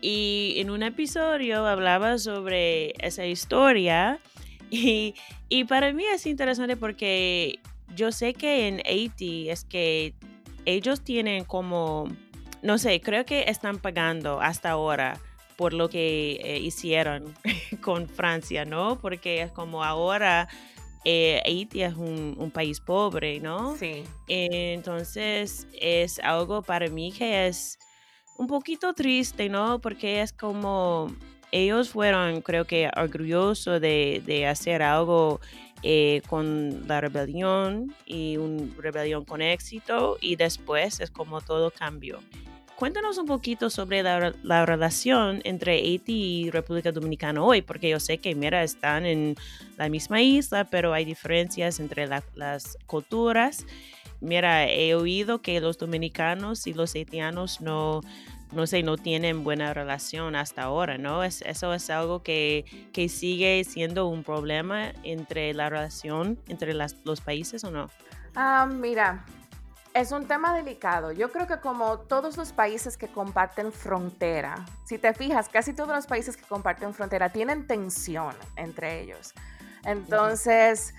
Y 0.00 0.54
en 0.56 0.70
un 0.70 0.82
episodio 0.82 1.64
hablaba 1.66 2.18
sobre 2.18 2.94
esa 2.98 3.24
historia 3.26 4.18
y, 4.70 5.14
y, 5.48 5.64
para 5.64 5.92
mí 5.92 6.04
es 6.12 6.26
interesante 6.26 6.76
porque 6.76 7.60
yo 7.94 8.10
sé 8.10 8.34
que 8.34 8.66
en 8.66 8.82
Haití 8.84 9.50
es 9.50 9.64
que 9.64 10.14
ellos 10.66 11.02
tienen 11.02 11.44
como, 11.44 12.08
no 12.62 12.76
sé, 12.78 13.00
creo 13.00 13.24
que 13.24 13.44
están 13.48 13.78
pagando 13.78 14.40
hasta 14.40 14.70
ahora 14.70 15.20
por 15.56 15.72
lo 15.72 15.88
que 15.88 16.40
eh, 16.42 16.58
hicieron 16.58 17.34
con 17.80 18.08
Francia, 18.08 18.64
¿no? 18.64 18.98
Porque 19.00 19.42
es 19.42 19.52
como 19.52 19.84
ahora 19.84 20.48
eh, 21.10 21.40
Haití 21.46 21.80
es 21.82 21.94
un, 21.94 22.50
país 22.52 22.80
pobre, 22.80 23.40
¿no? 23.40 23.76
Sí. 23.76 24.04
entonces 24.26 25.66
es 25.80 26.18
algo 26.18 26.60
para 26.60 26.88
mí 26.88 27.12
que 27.12 27.46
es 27.46 27.78
un 28.36 28.46
poquito 28.46 28.92
triste, 28.92 29.48
¿no? 29.48 29.80
Porque 29.80 30.20
es 30.20 30.34
como 30.34 31.10
ellos 31.50 31.88
fueron, 31.88 32.42
creo 32.42 32.66
que, 32.66 32.90
orgullosos 32.94 33.80
de, 33.80 34.46
hacer 34.46 34.82
algo 34.82 35.40
eh, 35.82 36.20
con 36.28 36.86
la 36.86 37.00
rebelión 37.00 37.94
y 38.04 38.36
una 38.36 38.70
rebelión 38.76 39.24
con 39.24 39.40
éxito 39.40 40.18
y 40.20 40.36
después 40.36 41.00
es 41.00 41.10
como 41.10 41.40
todo 41.40 41.70
cambió. 41.70 42.20
Cuéntanos 42.78 43.18
un 43.18 43.26
poquito 43.26 43.70
sobre 43.70 44.04
la, 44.04 44.64
relación 44.64 45.40
entre 45.42 45.72
Haití 45.72 46.44
y 46.44 46.50
República 46.52 46.92
Dominicana 46.92 47.42
hoy, 47.42 47.60
porque 47.60 47.88
yo 47.88 47.98
sé 47.98 48.18
que, 48.18 48.36
mira, 48.36 48.62
están 48.62 49.04
en 49.04 49.34
la 49.76 49.88
misma 49.88 50.22
isla, 50.22 50.64
pero 50.64 50.94
hay 50.94 51.04
diferencias 51.04 51.80
entre 51.80 52.06
las 52.06 52.78
culturas. 52.86 53.66
Mira, 54.20 54.70
he 54.70 54.94
oído 54.94 55.42
que 55.42 55.60
los 55.60 55.76
dominicanos 55.76 56.68
y 56.68 56.72
los 56.72 56.94
haitianos 56.94 57.60
no, 57.60 58.00
no 58.52 58.64
sé, 58.68 58.84
no 58.84 58.96
tienen 58.96 59.42
buena 59.42 59.74
relación 59.74 60.36
hasta 60.36 60.62
ahora, 60.62 60.98
¿no? 60.98 61.24
Es, 61.24 61.42
eso 61.42 61.74
es 61.74 61.90
algo 61.90 62.22
que, 62.22 62.64
que, 62.92 63.08
sigue 63.08 63.64
siendo 63.64 64.06
un 64.06 64.22
problema 64.22 64.92
entre 65.02 65.52
la 65.52 65.68
relación 65.68 66.38
entre 66.46 66.74
los 66.74 67.20
países 67.22 67.64
o 67.64 67.72
no. 67.72 67.90
Ah, 68.36 68.68
mira, 68.70 69.24
es 69.94 70.12
un 70.12 70.26
tema 70.26 70.54
delicado. 70.54 71.12
Yo 71.12 71.30
creo 71.30 71.46
que 71.46 71.58
como 71.58 71.98
todos 71.98 72.36
los 72.36 72.52
países 72.52 72.96
que 72.96 73.08
comparten 73.08 73.72
frontera, 73.72 74.64
si 74.84 74.98
te 74.98 75.12
fijas, 75.14 75.48
casi 75.48 75.72
todos 75.72 75.94
los 75.94 76.06
países 76.06 76.36
que 76.36 76.44
comparten 76.46 76.94
frontera 76.94 77.30
tienen 77.30 77.66
tensión 77.66 78.34
entre 78.56 79.00
ellos. 79.00 79.34
Entonces, 79.84 80.94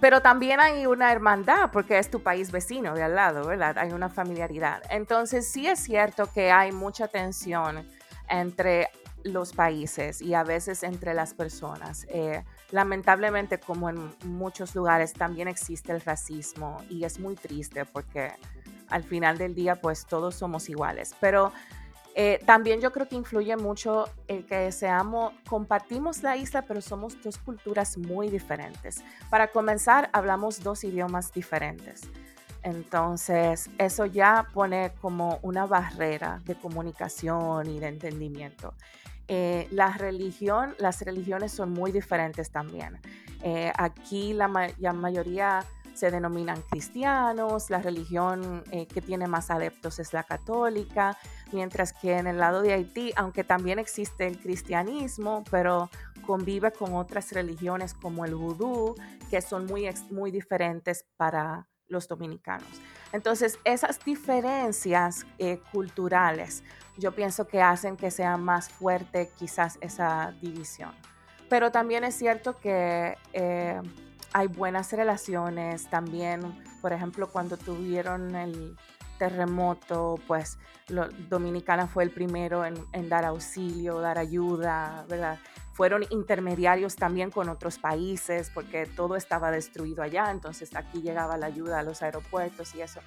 pero 0.00 0.20
también 0.20 0.60
hay 0.60 0.86
una 0.86 1.12
hermandad 1.12 1.70
porque 1.72 1.98
es 1.98 2.10
tu 2.10 2.22
país 2.22 2.50
vecino 2.50 2.94
de 2.94 3.02
al 3.02 3.14
lado, 3.14 3.46
¿verdad? 3.46 3.78
Hay 3.78 3.92
una 3.92 4.08
familiaridad. 4.08 4.82
Entonces, 4.90 5.48
sí 5.48 5.66
es 5.66 5.80
cierto 5.80 6.30
que 6.32 6.50
hay 6.50 6.72
mucha 6.72 7.08
tensión 7.08 7.88
entre 8.28 8.90
los 9.24 9.52
países 9.52 10.20
y 10.20 10.34
a 10.34 10.42
veces 10.42 10.82
entre 10.82 11.14
las 11.14 11.34
personas. 11.34 12.06
Eh, 12.08 12.44
lamentablemente, 12.72 13.60
como 13.60 13.88
en 13.88 14.12
muchos 14.24 14.74
lugares, 14.74 15.12
también 15.12 15.46
existe 15.46 15.92
el 15.92 16.00
racismo 16.00 16.82
y 16.88 17.04
es 17.04 17.20
muy 17.20 17.36
triste 17.36 17.84
porque 17.84 18.32
al 18.88 19.04
final 19.04 19.38
del 19.38 19.54
día, 19.54 19.76
pues 19.76 20.06
todos 20.06 20.34
somos 20.34 20.68
iguales. 20.68 21.14
Pero 21.20 21.52
eh, 22.14 22.40
también 22.44 22.80
yo 22.80 22.92
creo 22.92 23.08
que 23.08 23.16
influye 23.16 23.56
mucho 23.56 24.06
el 24.28 24.44
que 24.44 24.70
seamos, 24.72 25.32
compartimos 25.48 26.22
la 26.22 26.36
isla, 26.36 26.62
pero 26.62 26.80
somos 26.80 27.20
dos 27.22 27.38
culturas 27.38 27.96
muy 27.96 28.28
diferentes. 28.28 29.02
Para 29.30 29.48
comenzar, 29.48 30.10
hablamos 30.12 30.62
dos 30.62 30.84
idiomas 30.84 31.32
diferentes. 31.32 32.02
Entonces, 32.62 33.70
eso 33.78 34.06
ya 34.06 34.46
pone 34.52 34.92
como 35.00 35.38
una 35.42 35.66
barrera 35.66 36.40
de 36.44 36.54
comunicación 36.54 37.68
y 37.68 37.80
de 37.80 37.88
entendimiento. 37.88 38.74
Eh, 39.34 39.66
la 39.70 39.88
religión, 39.96 40.74
las 40.76 41.00
religiones 41.00 41.52
son 41.52 41.72
muy 41.72 41.90
diferentes 41.90 42.50
también. 42.50 43.00
Eh, 43.42 43.72
aquí 43.78 44.34
la, 44.34 44.46
mayoría 44.46 45.64
se 45.94 46.10
denominan 46.10 46.60
cristianos, 46.68 47.70
la 47.70 47.80
religión 47.80 48.62
eh, 48.70 48.86
que 48.86 49.00
tiene 49.00 49.28
más 49.28 49.50
adeptos 49.50 49.98
es 50.00 50.12
la 50.12 50.24
católica, 50.24 51.16
mientras 51.50 51.94
que 51.94 52.18
en 52.18 52.26
el 52.26 52.36
lado 52.36 52.60
de 52.60 52.74
Haití, 52.74 53.14
aunque 53.16 53.42
también 53.42 53.78
existe 53.78 54.26
el 54.26 54.38
cristianismo, 54.38 55.44
pero 55.50 55.88
convive 56.26 56.70
con 56.70 56.92
otras 56.92 57.32
religiones 57.32 57.94
como 57.94 58.26
el 58.26 58.34
vudú, 58.34 58.96
que 59.30 59.40
son 59.40 59.64
muy, 59.64 59.88
muy 60.10 60.30
diferentes 60.30 61.06
para 61.16 61.70
los 61.88 62.06
dominicanos. 62.06 62.68
Entonces, 63.14 63.58
esas 63.64 63.98
diferencias 64.04 65.24
culturales 65.72 66.62
yo 66.96 67.12
pienso 67.12 67.46
que 67.46 67.62
hacen 67.62 67.96
que 67.96 68.10
sea 68.10 68.36
más 68.36 68.68
fuerte 68.68 69.30
quizás 69.38 69.78
esa 69.80 70.32
división. 70.40 70.92
Pero 71.48 71.70
también 71.70 72.04
es 72.04 72.14
cierto 72.14 72.58
que 72.58 73.16
eh, 73.32 73.80
hay 74.32 74.46
buenas 74.46 74.92
relaciones, 74.92 75.88
también, 75.90 76.40
por 76.80 76.92
ejemplo, 76.92 77.28
cuando 77.30 77.56
tuvieron 77.56 78.34
el 78.34 78.76
terremoto, 79.18 80.18
pues 80.26 80.58
Dominicana 81.28 81.86
fue 81.86 82.04
el 82.04 82.10
primero 82.10 82.64
en, 82.64 82.74
en, 82.92 83.08
dar 83.08 83.24
auxilio, 83.24 84.00
dar 84.00 84.18
ayuda, 84.18 85.04
¿verdad? 85.08 85.38
Fueron 85.74 86.04
intermediarios 86.10 86.96
también 86.96 87.30
con 87.30 87.48
otros 87.48 87.78
países 87.78 88.50
porque 88.50 88.86
todo 88.86 89.16
estaba 89.16 89.50
destruido 89.50 90.02
allá, 90.02 90.30
entonces 90.30 90.74
aquí 90.74 91.02
llegaba 91.02 91.36
la 91.36 91.46
ayuda 91.46 91.80
a 91.80 91.82
los 91.82 92.02
aeropuertos 92.02 92.74
y 92.74 92.82
eso. 92.82 93.00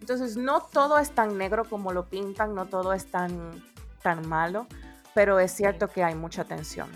Entonces, 0.00 0.36
no 0.36 0.60
todo 0.62 0.98
es 0.98 1.10
tan 1.10 1.38
negro 1.38 1.64
como 1.64 1.92
lo 1.92 2.06
pintan, 2.06 2.54
no 2.54 2.66
todo 2.66 2.92
es 2.92 3.06
tan, 3.06 3.62
tan 4.02 4.26
malo, 4.28 4.66
pero 5.14 5.38
es 5.38 5.52
cierto 5.52 5.88
que 5.88 6.02
hay 6.02 6.14
mucha 6.14 6.44
tensión. 6.44 6.88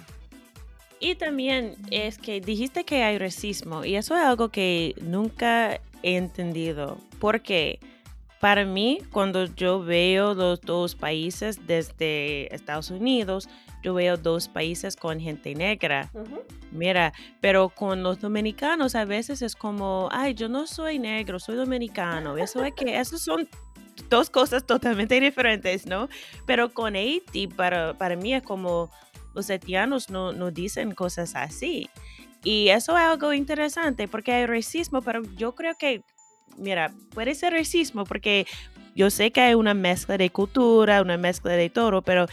Y 1.01 1.17
también 1.17 1.77
es 1.91 2.19
que 2.19 2.41
dijiste 2.41 2.85
que 2.85 3.03
hay 3.03 3.19
racismo 3.19 3.85
y 3.85 3.97
eso 3.97 4.17
es 4.17 4.23
algo 4.23 4.49
que 4.49 4.95
nunca 5.03 5.81
he 6.03 6.17
entendido. 6.17 6.97
Porque 7.19 7.79
para 8.45 8.67
mí, 8.67 8.99
cuando 9.11 9.47
yo 9.47 9.83
veo 9.83 10.35
los 10.35 10.61
dos 10.61 10.95
países 10.95 11.67
desde 11.67 12.55
Estados 12.55 12.91
Unidos, 12.91 13.49
yo 13.83 13.95
veo 13.95 14.19
dos 14.19 14.49
países 14.49 14.97
con 14.97 15.19
gente 15.19 15.55
negra. 15.55 16.11
Mira, 16.71 17.15
pero 17.41 17.71
con 17.71 18.03
los 18.03 18.21
dominicanos 18.21 18.97
a 18.97 19.07
veces 19.07 19.41
es 19.41 19.57
como, 19.57 20.11
ay, 20.13 20.35
yo 20.35 20.51
no 20.51 20.67
soy 20.67 20.99
negro, 20.99 21.39
soy 21.39 21.57
dominicano. 21.57 22.37
Eso 22.37 22.63
es 22.63 22.75
que, 22.75 23.01
esos 23.01 23.23
son 23.23 23.49
dos 24.11 24.29
cosas 24.29 24.67
totalmente 24.67 25.19
diferentes, 25.19 25.87
¿no? 25.87 26.11
Pero 26.45 26.69
con 26.69 26.97
Haití, 26.97 27.47
para, 27.47 27.97
para 27.97 28.15
mí 28.15 28.35
es 28.35 28.43
como, 28.43 28.91
los 29.35 29.49
haitianos 29.49 30.11
no, 30.11 30.35
no 30.35 30.51
dicen 30.51 30.93
cosas 30.93 31.35
así. 31.35 31.89
Y 32.43 32.69
eso 32.69 32.95
es 32.99 33.05
algo 33.05 33.33
interesante 33.33 34.07
porque 34.07 34.33
hay 34.33 34.45
racismo, 34.45 35.01
pero 35.01 35.23
yo 35.39 35.55
creo 35.55 35.77
que, 35.79 36.03
mira, 36.59 36.93
puede 37.11 37.35
ser 37.35 37.53
racismo 37.53 38.05
porque 38.05 38.47
yo 38.95 39.11
sé 39.11 39.31
que 39.31 39.41
hay 39.41 39.55
una 39.55 39.75
mezcla 39.75 40.17
de 40.17 40.31
cultura, 40.31 41.03
una 41.03 41.17
mezcla 41.17 41.53
de 41.53 41.71
todo, 41.71 42.03
pero 42.03 42.27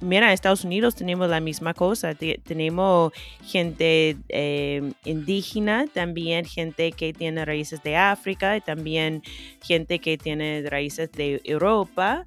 Mira, 0.00 0.28
en 0.28 0.32
Estados 0.32 0.64
Unidos 0.64 0.94
tenemos 0.94 1.28
la 1.28 1.40
misma 1.40 1.74
cosa. 1.74 2.14
tenemos 2.14 3.12
gente 3.44 4.16
eh, 4.28 4.92
indígena, 5.04 5.86
también 5.92 6.44
gente 6.44 6.92
que 6.92 7.12
tiene 7.12 7.44
raíces 7.44 7.82
de 7.82 7.96
África 7.96 8.60
también 8.60 9.22
gente 9.62 9.98
que 9.98 10.16
tiene 10.16 10.62
raíces 10.68 11.10
de 11.12 11.40
Europa. 11.44 12.26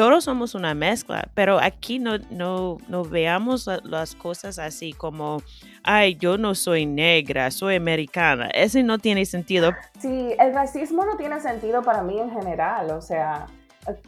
Todos 0.00 0.24
somos 0.24 0.54
una 0.54 0.74
mezcla, 0.74 1.28
pero 1.34 1.60
aquí 1.60 1.98
no, 1.98 2.16
no, 2.30 2.78
no 2.88 3.04
veamos 3.04 3.68
las 3.84 4.14
cosas 4.14 4.58
así 4.58 4.94
como, 4.94 5.42
ay, 5.82 6.14
yo 6.14 6.38
no 6.38 6.54
soy 6.54 6.86
negra, 6.86 7.50
soy 7.50 7.74
americana. 7.74 8.48
Ese 8.54 8.82
no 8.82 8.98
tiene 8.98 9.26
sentido. 9.26 9.72
Sí, 9.98 10.34
el 10.38 10.54
racismo 10.54 11.04
no 11.04 11.18
tiene 11.18 11.38
sentido 11.40 11.82
para 11.82 12.02
mí 12.02 12.18
en 12.18 12.30
general. 12.30 12.92
O 12.92 13.02
sea, 13.02 13.44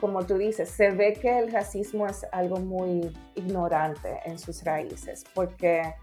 como 0.01 0.25
tú 0.25 0.39
dices, 0.39 0.71
se 0.71 0.93
ve 0.93 1.13
que 1.13 1.41
el 1.41 1.53
racismo 1.53 2.07
es 2.07 2.25
algo 2.33 2.57
muy 2.57 3.15
ignorante 3.35 4.19
en 4.25 4.39
sus 4.39 4.65
raíces, 4.65 5.25
porque 5.35 5.95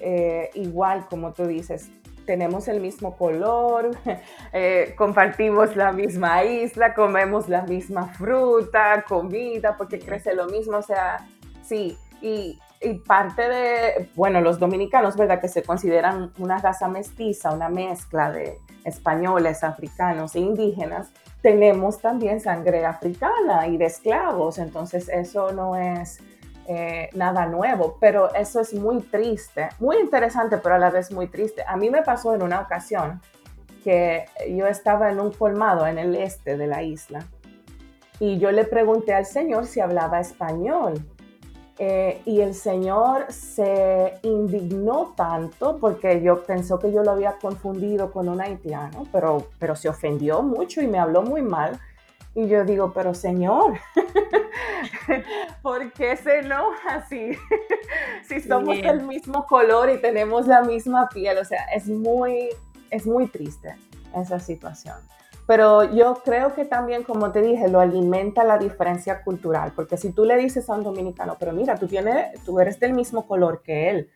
eh, 0.00 0.50
igual 0.52 1.06
como 1.08 1.32
tú 1.32 1.46
dices, 1.46 1.90
tenemos 2.26 2.68
el 2.68 2.80
mismo 2.80 3.16
color, 3.16 3.90
eh, 4.52 4.94
compartimos 4.96 5.76
la 5.76 5.92
misma 5.92 6.44
isla, 6.44 6.94
comemos 6.94 7.48
la 7.48 7.62
misma 7.62 8.08
fruta, 8.08 9.04
comida, 9.06 9.76
porque 9.76 9.98
crece 9.98 10.34
lo 10.34 10.46
mismo, 10.46 10.78
o 10.78 10.82
sea, 10.82 11.26
sí, 11.62 11.96
y 12.20 12.58
y 12.82 12.94
parte 12.94 13.48
de, 13.48 14.10
bueno, 14.14 14.40
los 14.40 14.58
dominicanos, 14.58 15.16
¿verdad? 15.16 15.40
Que 15.40 15.48
se 15.48 15.62
consideran 15.62 16.32
una 16.38 16.58
raza 16.58 16.88
mestiza, 16.88 17.52
una 17.52 17.68
mezcla 17.68 18.30
de 18.30 18.58
españoles, 18.84 19.62
africanos 19.62 20.34
e 20.34 20.40
indígenas, 20.40 21.10
tenemos 21.40 22.00
también 22.00 22.40
sangre 22.40 22.84
africana 22.84 23.66
y 23.68 23.76
de 23.76 23.86
esclavos, 23.86 24.58
entonces 24.58 25.08
eso 25.08 25.52
no 25.52 25.76
es 25.76 26.20
eh, 26.74 27.10
nada 27.14 27.46
nuevo, 27.46 27.96
pero 28.00 28.34
eso 28.34 28.60
es 28.60 28.72
muy 28.74 29.00
triste, 29.02 29.68
muy 29.78 29.98
interesante, 29.98 30.58
pero 30.58 30.76
a 30.76 30.78
la 30.78 30.90
vez 30.90 31.12
muy 31.12 31.26
triste. 31.26 31.62
A 31.66 31.76
mí 31.76 31.90
me 31.90 32.02
pasó 32.02 32.34
en 32.34 32.42
una 32.42 32.60
ocasión 32.60 33.20
que 33.84 34.26
yo 34.48 34.66
estaba 34.66 35.10
en 35.10 35.20
un 35.20 35.32
colmado 35.32 35.86
en 35.86 35.98
el 35.98 36.14
este 36.14 36.56
de 36.56 36.66
la 36.66 36.82
isla 36.82 37.26
y 38.20 38.38
yo 38.38 38.52
le 38.52 38.64
pregunté 38.64 39.12
al 39.12 39.26
señor 39.26 39.66
si 39.66 39.80
hablaba 39.80 40.20
español. 40.20 40.94
Eh, 41.78 42.20
y 42.26 42.40
el 42.40 42.54
señor 42.54 43.32
se 43.32 44.14
indignó 44.22 45.14
tanto 45.16 45.78
porque 45.78 46.22
yo 46.22 46.44
pensó 46.44 46.78
que 46.78 46.92
yo 46.92 47.02
lo 47.02 47.10
había 47.10 47.32
confundido 47.38 48.12
con 48.12 48.28
un 48.28 48.40
haitiano, 48.40 49.08
pero, 49.10 49.48
pero 49.58 49.74
se 49.74 49.88
ofendió 49.88 50.42
mucho 50.42 50.80
y 50.80 50.86
me 50.86 51.00
habló 51.00 51.22
muy 51.22 51.42
mal. 51.42 51.80
Y 52.34 52.48
yo 52.48 52.64
digo, 52.64 52.92
pero 52.94 53.12
señor, 53.12 53.78
¿por 55.62 55.92
qué 55.92 56.16
se 56.16 56.38
enoja 56.38 56.96
así? 56.96 57.32
si 58.26 58.40
somos 58.40 58.80
del 58.80 59.02
mismo 59.02 59.46
color 59.46 59.90
y 59.90 60.00
tenemos 60.00 60.46
la 60.46 60.62
misma 60.62 61.08
piel, 61.08 61.36
o 61.38 61.44
sea, 61.44 61.64
es 61.74 61.88
muy, 61.88 62.48
es 62.90 63.06
muy 63.06 63.26
triste 63.26 63.76
esa 64.14 64.40
situación. 64.40 64.96
Pero 65.46 65.92
yo 65.92 66.22
creo 66.24 66.54
que 66.54 66.64
también, 66.64 67.02
como 67.02 67.32
te 67.32 67.42
dije, 67.42 67.68
lo 67.68 67.80
alimenta 67.80 68.44
la 68.44 68.58
diferencia 68.58 69.22
cultural, 69.22 69.72
porque 69.74 69.96
si 69.96 70.12
tú 70.12 70.24
le 70.24 70.36
dices 70.36 70.70
a 70.70 70.74
un 70.74 70.84
dominicano, 70.84 71.36
pero 71.38 71.52
mira, 71.52 71.74
tú, 71.76 71.86
tienes, 71.86 72.40
tú 72.44 72.60
eres 72.60 72.78
del 72.80 72.94
mismo 72.94 73.26
color 73.26 73.60
que 73.62 73.90
él, 73.90 74.10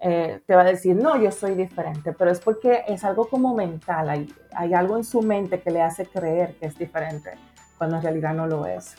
eh, 0.00 0.40
te 0.46 0.54
va 0.54 0.62
a 0.62 0.64
decir, 0.64 0.96
no, 0.96 1.20
yo 1.20 1.30
soy 1.32 1.54
diferente, 1.54 2.12
pero 2.12 2.30
es 2.30 2.40
porque 2.40 2.84
es 2.86 3.04
algo 3.04 3.28
como 3.28 3.54
mental, 3.54 4.08
hay, 4.08 4.32
hay 4.52 4.74
algo 4.74 4.96
en 4.96 5.04
su 5.04 5.22
mente 5.22 5.60
que 5.60 5.70
le 5.70 5.82
hace 5.82 6.06
creer 6.06 6.54
que 6.54 6.66
es 6.66 6.78
diferente, 6.78 7.32
cuando 7.76 7.96
en 7.96 8.02
realidad 8.02 8.34
no 8.34 8.46
lo 8.46 8.66
es. 8.66 8.94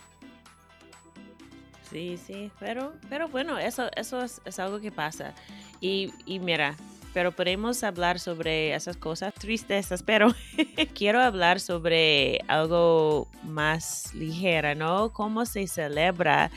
Sí, 1.90 2.18
sí, 2.18 2.52
pero, 2.60 2.94
pero 3.10 3.28
bueno, 3.30 3.58
eso, 3.58 3.90
eso 3.96 4.22
es, 4.22 4.42
es 4.46 4.60
algo 4.60 4.80
que 4.80 4.92
pasa. 4.92 5.34
Y, 5.82 6.14
y 6.26 6.40
mira, 6.40 6.76
pero 7.14 7.32
podemos 7.32 7.84
hablar 7.84 8.20
sobre 8.20 8.76
esas 8.76 8.96
cosas 8.98 9.34
tristezas, 9.34 10.04
pero 10.04 10.34
quiero 10.94 11.20
hablar 11.22 11.60
sobre 11.60 12.42
algo 12.48 13.28
más 13.44 14.14
ligera, 14.14 14.76
¿no? 14.76 15.12
¿Cómo 15.12 15.46
se 15.46 15.68
celebra 15.68 16.52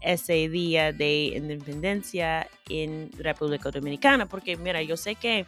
ese 0.00 0.48
día 0.48 0.92
de 0.92 1.32
independencia 1.36 2.48
en 2.68 3.10
República 3.18 3.70
Dominicana? 3.70 4.26
Porque 4.26 4.56
mira, 4.56 4.82
yo 4.82 4.96
sé 4.96 5.14
que 5.14 5.46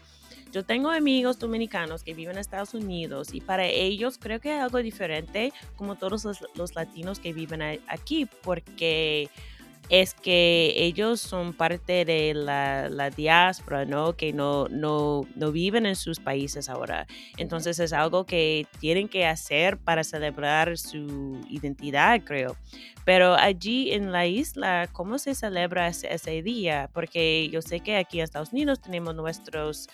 yo 0.53 0.65
tengo 0.65 0.91
amigos 0.91 1.39
dominicanos 1.39 2.03
que 2.03 2.15
viven 2.15 2.35
en 2.35 2.41
Estados 2.41 2.75
Unidos 2.75 3.33
y 3.33 3.41
para 3.41 3.67
ellos 3.67 4.19
creo 4.19 4.41
que 4.41 4.57
es 4.57 4.61
algo 4.61 4.79
diferente 4.79 5.53
como 5.77 5.97
todos 5.97 6.25
los, 6.25 6.45
los 6.55 6.75
latinos 6.75 7.21
que 7.21 7.33
viven 7.33 7.63
aquí, 7.87 8.27
porque 8.43 9.31
es 9.91 10.15
que 10.15 10.73
ellos 10.77 11.21
son 11.21 11.53
parte 11.53 12.05
de 12.05 12.33
la, 12.33 13.11
diáspora, 13.11 13.85
¿no? 13.85 14.17
Que 14.17 14.33
no, 14.33 14.69
no, 14.69 15.23
no, 15.35 15.51
viven 15.51 15.85
en 15.85 15.97
sus 15.97 16.21
países 16.21 16.69
ahora. 16.69 17.09
Entonces 17.37 17.81
es 17.81 17.93
algo 17.93 18.25
que 18.25 18.69
tienen 18.79 19.09
que 19.09 19.27
hacer 19.27 19.79
para 19.79 20.05
celebrar 20.05 20.79
su 20.79 21.41
identidad, 21.51 22.23
creo. 22.25 22.57
Pero 23.05 23.35
allí 23.35 23.91
en 23.93 24.13
la 24.13 24.27
isla, 24.27 24.89
¿cómo 24.93 25.19
se 25.19 25.35
celebra 25.35 25.89
ese, 25.89 26.43
día? 26.43 26.89
Porque 26.95 27.49
yo 27.51 27.61
sé 27.61 27.81
que 27.81 27.97
aquí 27.97 28.19
en 28.19 28.25
Estados 28.25 28.53
Unidos 28.53 28.81
tenemos 28.81 29.15
nuestros... 29.17 29.89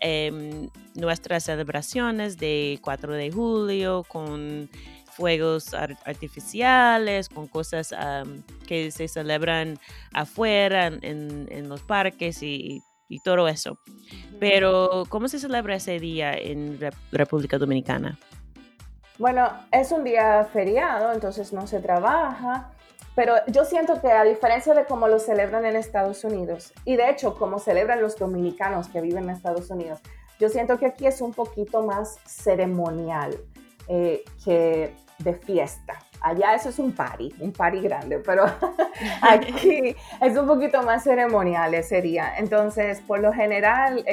Em, 0.00 0.68
nuestras 0.94 1.42
celebraciones 1.42 2.38
de 2.38 2.78
4 2.82 3.14
de 3.14 3.32
julio 3.32 4.04
con 4.06 4.70
fuegos 5.18 5.74
artificiales, 5.74 7.28
con 7.28 7.48
cosas 7.48 7.92
que 8.68 8.92
se 8.92 9.08
celebran 9.08 9.76
afuera, 10.12 10.86
en, 10.86 11.68
los 11.68 11.82
parques 11.82 12.38
y, 12.42 12.80
todo 13.24 13.48
eso. 13.48 13.78
Pero, 14.38 15.04
¿cómo 15.08 15.26
se 15.26 15.40
celebra 15.40 15.74
ese 15.74 15.98
día 15.98 16.34
en 16.34 16.78
República 17.10 17.58
Dominicana? 17.58 18.16
Bueno, 19.18 19.50
es 19.72 19.90
un 19.90 20.04
día 20.04 20.48
feriado, 20.52 21.12
entonces 21.12 21.52
no 21.52 21.66
se 21.66 21.80
trabaja, 21.80 22.70
pero 23.16 23.34
yo 23.48 23.64
siento 23.64 24.00
que 24.00 24.12
a 24.12 24.22
diferencia 24.22 24.72
de 24.72 24.84
cómo 24.84 25.08
lo 25.08 25.18
celebran 25.18 25.64
en 25.64 25.74
Estados 25.74 26.22
Unidos, 26.22 26.72
y 26.84 26.94
de 26.94 27.10
hecho 27.10 27.34
como 27.34 27.58
celebran 27.58 28.00
los 28.00 28.16
dominicanos 28.16 28.86
que 28.86 29.00
viven 29.00 29.24
en 29.24 29.30
Estados 29.30 29.68
Unidos, 29.70 29.98
yo 30.38 30.48
siento 30.48 30.78
que 30.78 30.86
aquí 30.86 31.08
es 31.08 31.20
un 31.20 31.32
poquito 31.32 31.82
más 31.82 32.20
ceremonial. 32.24 33.36
Eh, 33.90 34.22
que 34.44 34.94
de 35.18 35.34
fiesta. 35.34 35.94
Allá 36.20 36.54
eso 36.54 36.68
es 36.70 36.78
un 36.78 36.92
party, 36.92 37.34
un 37.40 37.52
party 37.52 37.80
grande, 37.80 38.18
pero 38.18 38.44
aquí 39.22 39.94
es 40.20 40.36
un 40.36 40.46
poquito 40.46 40.82
más 40.82 41.04
ceremonial 41.04 41.74
ese 41.74 42.02
día. 42.02 42.32
Entonces, 42.36 43.00
por 43.00 43.20
lo 43.20 43.32
general, 43.32 44.04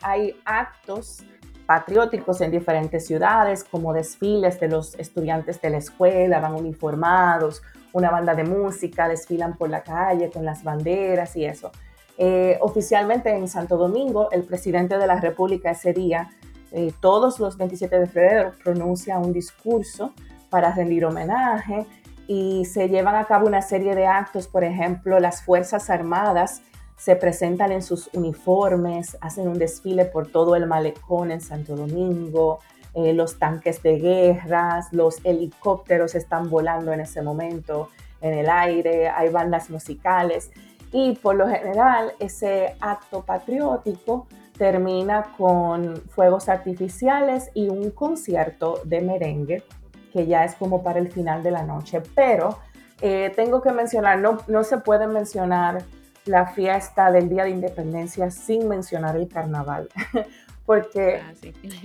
hay 0.00 0.36
actos 0.44 1.22
patrióticos 1.66 2.40
en 2.40 2.50
diferentes 2.50 3.06
ciudades, 3.06 3.64
como 3.64 3.92
desfiles 3.92 4.58
de 4.58 4.68
los 4.68 4.94
estudiantes 4.96 5.60
de 5.60 5.70
la 5.70 5.78
escuela, 5.78 6.40
van 6.40 6.54
uniformados, 6.54 7.62
una 7.92 8.10
banda 8.10 8.34
de 8.34 8.44
música, 8.44 9.08
desfilan 9.08 9.56
por 9.56 9.70
la 9.70 9.82
calle 9.82 10.30
con 10.30 10.44
las 10.44 10.64
banderas 10.64 11.36
y 11.36 11.44
eso. 11.44 11.70
Eh, 12.18 12.58
oficialmente 12.60 13.30
en 13.30 13.48
Santo 13.48 13.76
Domingo, 13.76 14.30
el 14.32 14.42
presidente 14.42 14.98
de 14.98 15.06
la 15.06 15.20
República 15.20 15.70
ese 15.70 15.92
día, 15.92 16.30
eh, 16.72 16.92
todos 17.00 17.38
los 17.38 17.56
27 17.56 17.98
de 17.98 18.06
febrero, 18.06 18.52
pronuncia 18.62 19.18
un 19.18 19.32
discurso 19.32 20.12
para 20.52 20.70
rendir 20.70 21.06
homenaje 21.06 21.86
y 22.28 22.66
se 22.66 22.90
llevan 22.90 23.14
a 23.14 23.24
cabo 23.24 23.46
una 23.46 23.62
serie 23.62 23.94
de 23.94 24.06
actos, 24.06 24.46
por 24.46 24.64
ejemplo, 24.64 25.18
las 25.18 25.42
Fuerzas 25.42 25.88
Armadas 25.88 26.60
se 26.98 27.16
presentan 27.16 27.72
en 27.72 27.82
sus 27.82 28.10
uniformes, 28.12 29.16
hacen 29.22 29.48
un 29.48 29.58
desfile 29.58 30.04
por 30.04 30.28
todo 30.28 30.54
el 30.54 30.66
malecón 30.66 31.30
en 31.30 31.40
Santo 31.40 31.74
Domingo, 31.74 32.58
eh, 32.94 33.14
los 33.14 33.38
tanques 33.38 33.82
de 33.82 33.98
guerras, 33.98 34.92
los 34.92 35.24
helicópteros 35.24 36.14
están 36.14 36.50
volando 36.50 36.92
en 36.92 37.00
ese 37.00 37.22
momento 37.22 37.88
en 38.20 38.34
el 38.34 38.50
aire, 38.50 39.08
hay 39.08 39.30
bandas 39.30 39.70
musicales. 39.70 40.50
Y 40.92 41.14
por 41.14 41.34
lo 41.36 41.48
general 41.48 42.12
ese 42.20 42.76
acto 42.78 43.22
patriótico 43.22 44.26
termina 44.58 45.32
con 45.38 45.96
fuegos 46.10 46.50
artificiales 46.50 47.50
y 47.54 47.70
un 47.70 47.90
concierto 47.90 48.80
de 48.84 49.00
merengue 49.00 49.64
que 50.12 50.26
ya 50.26 50.44
es 50.44 50.54
como 50.54 50.82
para 50.82 50.98
el 50.98 51.10
final 51.10 51.42
de 51.42 51.50
la 51.50 51.62
noche. 51.62 52.02
Pero 52.14 52.58
eh, 53.00 53.32
tengo 53.34 53.62
que 53.62 53.72
mencionar, 53.72 54.18
no, 54.18 54.38
no 54.46 54.62
se 54.64 54.78
puede 54.78 55.06
mencionar 55.06 55.82
la 56.24 56.46
fiesta 56.46 57.10
del 57.10 57.28
Día 57.28 57.44
de 57.44 57.50
Independencia 57.50 58.30
sin 58.30 58.68
mencionar 58.68 59.16
el 59.16 59.28
carnaval. 59.28 59.88
Porque 60.66 61.20
ah, 61.20 61.32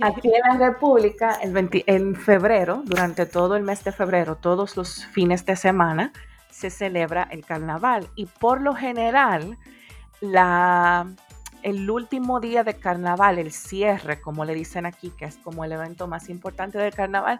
aquí 0.08 0.30
en 0.32 0.58
la 0.58 0.68
República, 0.68 1.38
el 1.42 1.82
en 1.86 2.14
febrero, 2.14 2.82
durante 2.84 3.26
todo 3.26 3.56
el 3.56 3.62
mes 3.62 3.82
de 3.84 3.92
febrero, 3.92 4.36
todos 4.36 4.76
los 4.76 5.04
fines 5.06 5.44
de 5.44 5.56
semana, 5.56 6.12
se 6.50 6.70
celebra 6.70 7.28
el 7.30 7.44
carnaval. 7.44 8.08
Y 8.14 8.26
por 8.26 8.60
lo 8.60 8.74
general, 8.74 9.58
la, 10.20 11.06
el 11.62 11.90
último 11.90 12.40
día 12.40 12.62
de 12.64 12.74
carnaval, 12.74 13.38
el 13.38 13.52
cierre, 13.52 14.20
como 14.20 14.44
le 14.44 14.54
dicen 14.54 14.86
aquí, 14.86 15.10
que 15.10 15.24
es 15.24 15.36
como 15.36 15.64
el 15.64 15.72
evento 15.72 16.06
más 16.06 16.28
importante 16.28 16.78
del 16.78 16.94
carnaval, 16.94 17.38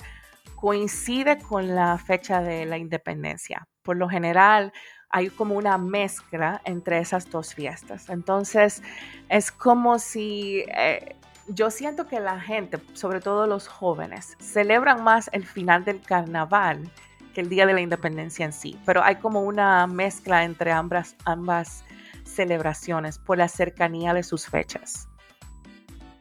coincide 0.56 1.38
con 1.38 1.74
la 1.74 1.98
fecha 1.98 2.40
de 2.42 2.66
la 2.66 2.78
independencia. 2.78 3.66
Por 3.82 3.96
lo 3.96 4.08
general, 4.08 4.72
hay 5.10 5.30
como 5.30 5.54
una 5.54 5.78
mezcla 5.78 6.60
entre 6.64 6.98
esas 6.98 7.30
dos 7.30 7.54
fiestas. 7.54 8.08
Entonces, 8.08 8.82
es 9.28 9.50
como 9.50 9.98
si 9.98 10.64
eh, 10.68 11.16
yo 11.48 11.70
siento 11.70 12.06
que 12.06 12.20
la 12.20 12.40
gente, 12.40 12.78
sobre 12.92 13.20
todo 13.20 13.46
los 13.46 13.68
jóvenes, 13.68 14.36
celebran 14.38 15.02
más 15.02 15.30
el 15.32 15.46
final 15.46 15.84
del 15.84 16.00
carnaval 16.00 16.90
que 17.34 17.40
el 17.40 17.48
día 17.48 17.66
de 17.66 17.72
la 17.72 17.80
independencia 17.80 18.44
en 18.44 18.52
sí. 18.52 18.78
Pero 18.84 19.02
hay 19.02 19.16
como 19.16 19.42
una 19.42 19.86
mezcla 19.86 20.44
entre 20.44 20.72
ambas, 20.72 21.16
ambas 21.24 21.84
celebraciones 22.24 23.18
por 23.18 23.38
la 23.38 23.48
cercanía 23.48 24.12
de 24.12 24.22
sus 24.22 24.46
fechas. 24.46 25.08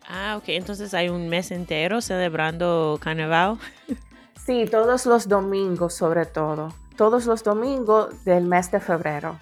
Ah, 0.08 0.36
ok. 0.38 0.46
Entonces 0.48 0.94
hay 0.94 1.10
un 1.10 1.28
mes 1.28 1.52
entero 1.52 2.02
celebrando 2.02 2.98
carnaval. 3.02 3.58
Sí, 4.48 4.66
todos 4.66 5.06
los 5.06 5.28
domingos 5.28 5.94
sobre 5.94 6.26
todo. 6.26 6.70
Todos 6.96 7.26
los 7.26 7.44
domingos 7.44 8.24
del 8.24 8.46
mes 8.46 8.72
de 8.72 8.80
febrero 8.80 9.38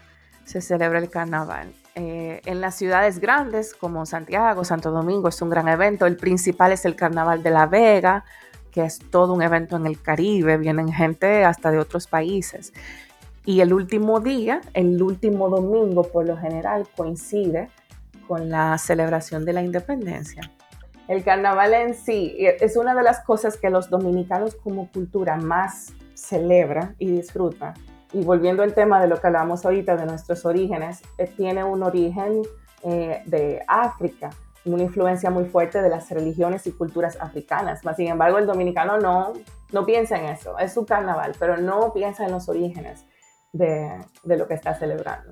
se 0.45 0.61
celebra 0.61 0.97
el 0.97 1.11
carnaval. 1.11 1.71
Eh, 1.93 2.41
en 2.45 2.59
las 2.59 2.73
ciudades 2.73 3.19
grandes 3.19 3.75
como 3.75 4.07
Santiago, 4.07 4.63
Santo 4.63 4.89
Domingo 4.89 5.29
es 5.29 5.39
un 5.43 5.51
gran 5.51 5.67
evento. 5.67 6.07
El 6.07 6.17
principal 6.17 6.71
es 6.71 6.85
el 6.85 6.95
Carnaval 6.95 7.43
de 7.43 7.51
La 7.51 7.67
Vega, 7.67 8.25
que 8.71 8.83
es 8.83 8.97
todo 8.97 9.33
un 9.33 9.43
evento 9.43 9.75
en 9.75 9.85
el 9.85 10.01
Caribe. 10.01 10.57
Vienen 10.57 10.91
gente 10.91 11.45
hasta 11.45 11.69
de 11.69 11.77
otros 11.77 12.07
países. 12.07 12.73
Y 13.45 13.59
el 13.59 13.73
último 13.73 14.21
día, 14.21 14.61
el 14.73 14.99
último 15.03 15.49
domingo 15.49 16.01
por 16.01 16.25
lo 16.25 16.35
general 16.35 16.87
coincide 16.97 17.69
con 18.27 18.49
la 18.49 18.75
celebración 18.79 19.45
de 19.45 19.53
la 19.53 19.61
independencia. 19.61 20.49
El 21.07 21.23
carnaval 21.23 21.73
en 21.75 21.93
sí 21.93 22.35
es 22.39 22.77
una 22.77 22.95
de 22.95 23.03
las 23.03 23.19
cosas 23.19 23.57
que 23.57 23.69
los 23.69 23.91
dominicanos 23.91 24.55
como 24.55 24.89
cultura 24.91 25.37
más 25.37 25.93
celebran 26.15 26.95
y 26.97 27.11
disfrutan. 27.11 27.75
Y 28.11 28.23
volviendo 28.23 28.63
al 28.63 28.73
tema 28.73 28.99
de 28.99 29.07
lo 29.07 29.21
que 29.21 29.27
hablamos 29.27 29.65
ahorita 29.65 29.97
de 29.97 30.05
nuestros 30.07 30.45
orígenes, 30.45 31.01
eh, 31.17 31.27
tiene 31.27 31.63
un 31.63 31.83
origen 31.83 32.41
eh, 32.81 33.21
de 33.25 33.61
África, 33.67 34.31
una 34.63 34.83
influencia 34.83 35.29
muy 35.29 35.45
fuerte 35.45 35.81
de 35.81 35.89
las 35.89 36.09
religiones 36.09 36.65
y 36.65 36.71
culturas 36.71 37.17
africanas. 37.21 37.83
Mas, 37.83 37.97
sin 37.97 38.07
embargo, 38.07 38.39
el 38.39 38.47
dominicano 38.47 38.97
no, 38.97 39.33
no 39.71 39.85
piensa 39.85 40.17
en 40.17 40.25
eso, 40.25 40.57
es 40.57 40.73
su 40.73 40.85
carnaval, 40.85 41.33
pero 41.37 41.57
no 41.57 41.93
piensa 41.93 42.25
en 42.25 42.31
los 42.31 42.49
orígenes 42.49 43.05
de 43.51 43.99
lo 44.23 44.47
que 44.47 44.55
está 44.55 44.73
celebrando. 44.73 45.29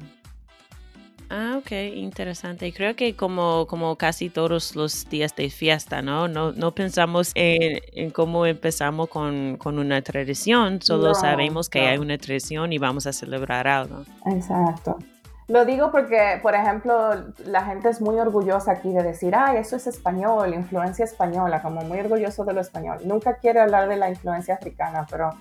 Ah, 1.36 1.56
ok, 1.58 1.72
interesante. 1.96 2.72
Creo 2.72 2.96
que 2.96 3.16
como, 3.16 3.66
como 3.66 3.96
casi 3.96 4.30
todos 4.30 4.76
los 4.76 5.10
días 5.10 5.36
de 5.36 5.50
fiesta, 5.50 6.04
¿no? 6.04 6.28
No, 6.28 6.52
no 6.52 6.76
pensamos 6.76 7.32
en, 7.34 7.82
en 7.94 8.12
cómo 8.12 8.46
empezamos 8.46 9.10
con, 9.10 9.58
con, 9.58 9.80
una 9.80 10.04
tradición, 10.04 10.80
solo 10.80 11.16
sabemos 11.16 11.70
que 11.70 11.88
hay 11.88 11.98
una 11.98 12.20
tradición 12.20 12.72
y 12.72 12.78
vamos 12.78 13.08
a 13.08 13.14
celebrar 13.14 13.68
algo. 13.68 14.04
Exacto. 14.28 15.00
Lo 15.48 15.66
digo 15.66 15.92
porque, 15.92 16.40
por 16.44 16.54
ejemplo, 16.54 17.16
la 17.48 17.66
gente 17.66 17.90
es 17.90 18.00
muy 18.00 18.20
orgullosa 18.20 18.74
aquí 18.74 18.94
de 18.94 19.02
decir, 19.02 19.34
ay, 19.36 19.58
eso 19.58 19.76
es 19.76 19.88
español, 19.88 20.54
influencia 20.54 21.04
española, 21.04 21.64
como 21.64 21.82
muy 21.82 22.00
orgulloso 22.00 22.46
de 22.46 22.54
lo 22.54 22.62
español. 22.62 23.00
Nunca 23.06 23.38
quiere 23.38 23.60
hablar 23.60 23.90
de 23.90 23.98
la 23.98 24.08
influencia 24.08 24.54
africana, 24.54 25.08
pero 25.10 25.32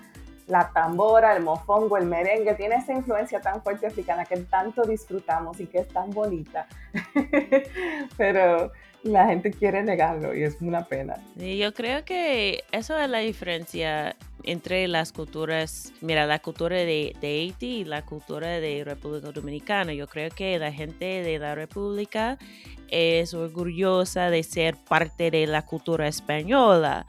la 0.52 0.70
tambora, 0.70 1.34
el 1.34 1.42
mofongo, 1.42 1.96
el 1.96 2.04
merengue, 2.04 2.54
tiene 2.54 2.74
esa 2.74 2.92
influencia 2.92 3.40
tan 3.40 3.62
fuerte 3.62 3.86
africana 3.86 4.26
que 4.26 4.36
tanto 4.36 4.82
disfrutamos 4.82 5.58
y 5.60 5.66
que 5.66 5.78
es 5.78 5.88
tan 5.88 6.10
bonita. 6.10 6.66
pero 8.18 8.70
la 9.02 9.26
gente 9.26 9.50
quiere 9.50 9.82
negarlo 9.82 10.34
y 10.34 10.44
es 10.44 10.56
una 10.60 10.86
pena. 10.86 11.16
yo 11.36 11.72
creo 11.74 12.04
que 12.04 12.64
eso 12.72 12.98
es 12.98 13.08
la 13.08 13.18
diferencia 13.18 14.16
entre 14.44 14.88
las 14.88 15.12
culturas, 15.12 15.92
mira, 16.00 16.26
la 16.26 16.40
cultura 16.40 16.76
de, 16.76 17.14
Haití 17.22 17.80
y 17.80 17.84
la 17.84 18.04
cultura 18.04 18.60
de 18.60 18.82
República 18.84 19.30
Dominicana. 19.30 19.92
Yo 19.92 20.06
creo 20.08 20.30
que 20.30 20.58
la 20.58 20.72
gente 20.72 21.22
de 21.22 21.38
la 21.38 21.54
República 21.54 22.38
es 22.88 23.32
orgullosa 23.34 24.30
de 24.30 24.42
ser 24.42 24.76
parte 24.76 25.30
de 25.30 25.46
la 25.46 25.62
cultura 25.62 26.08
española, 26.08 27.06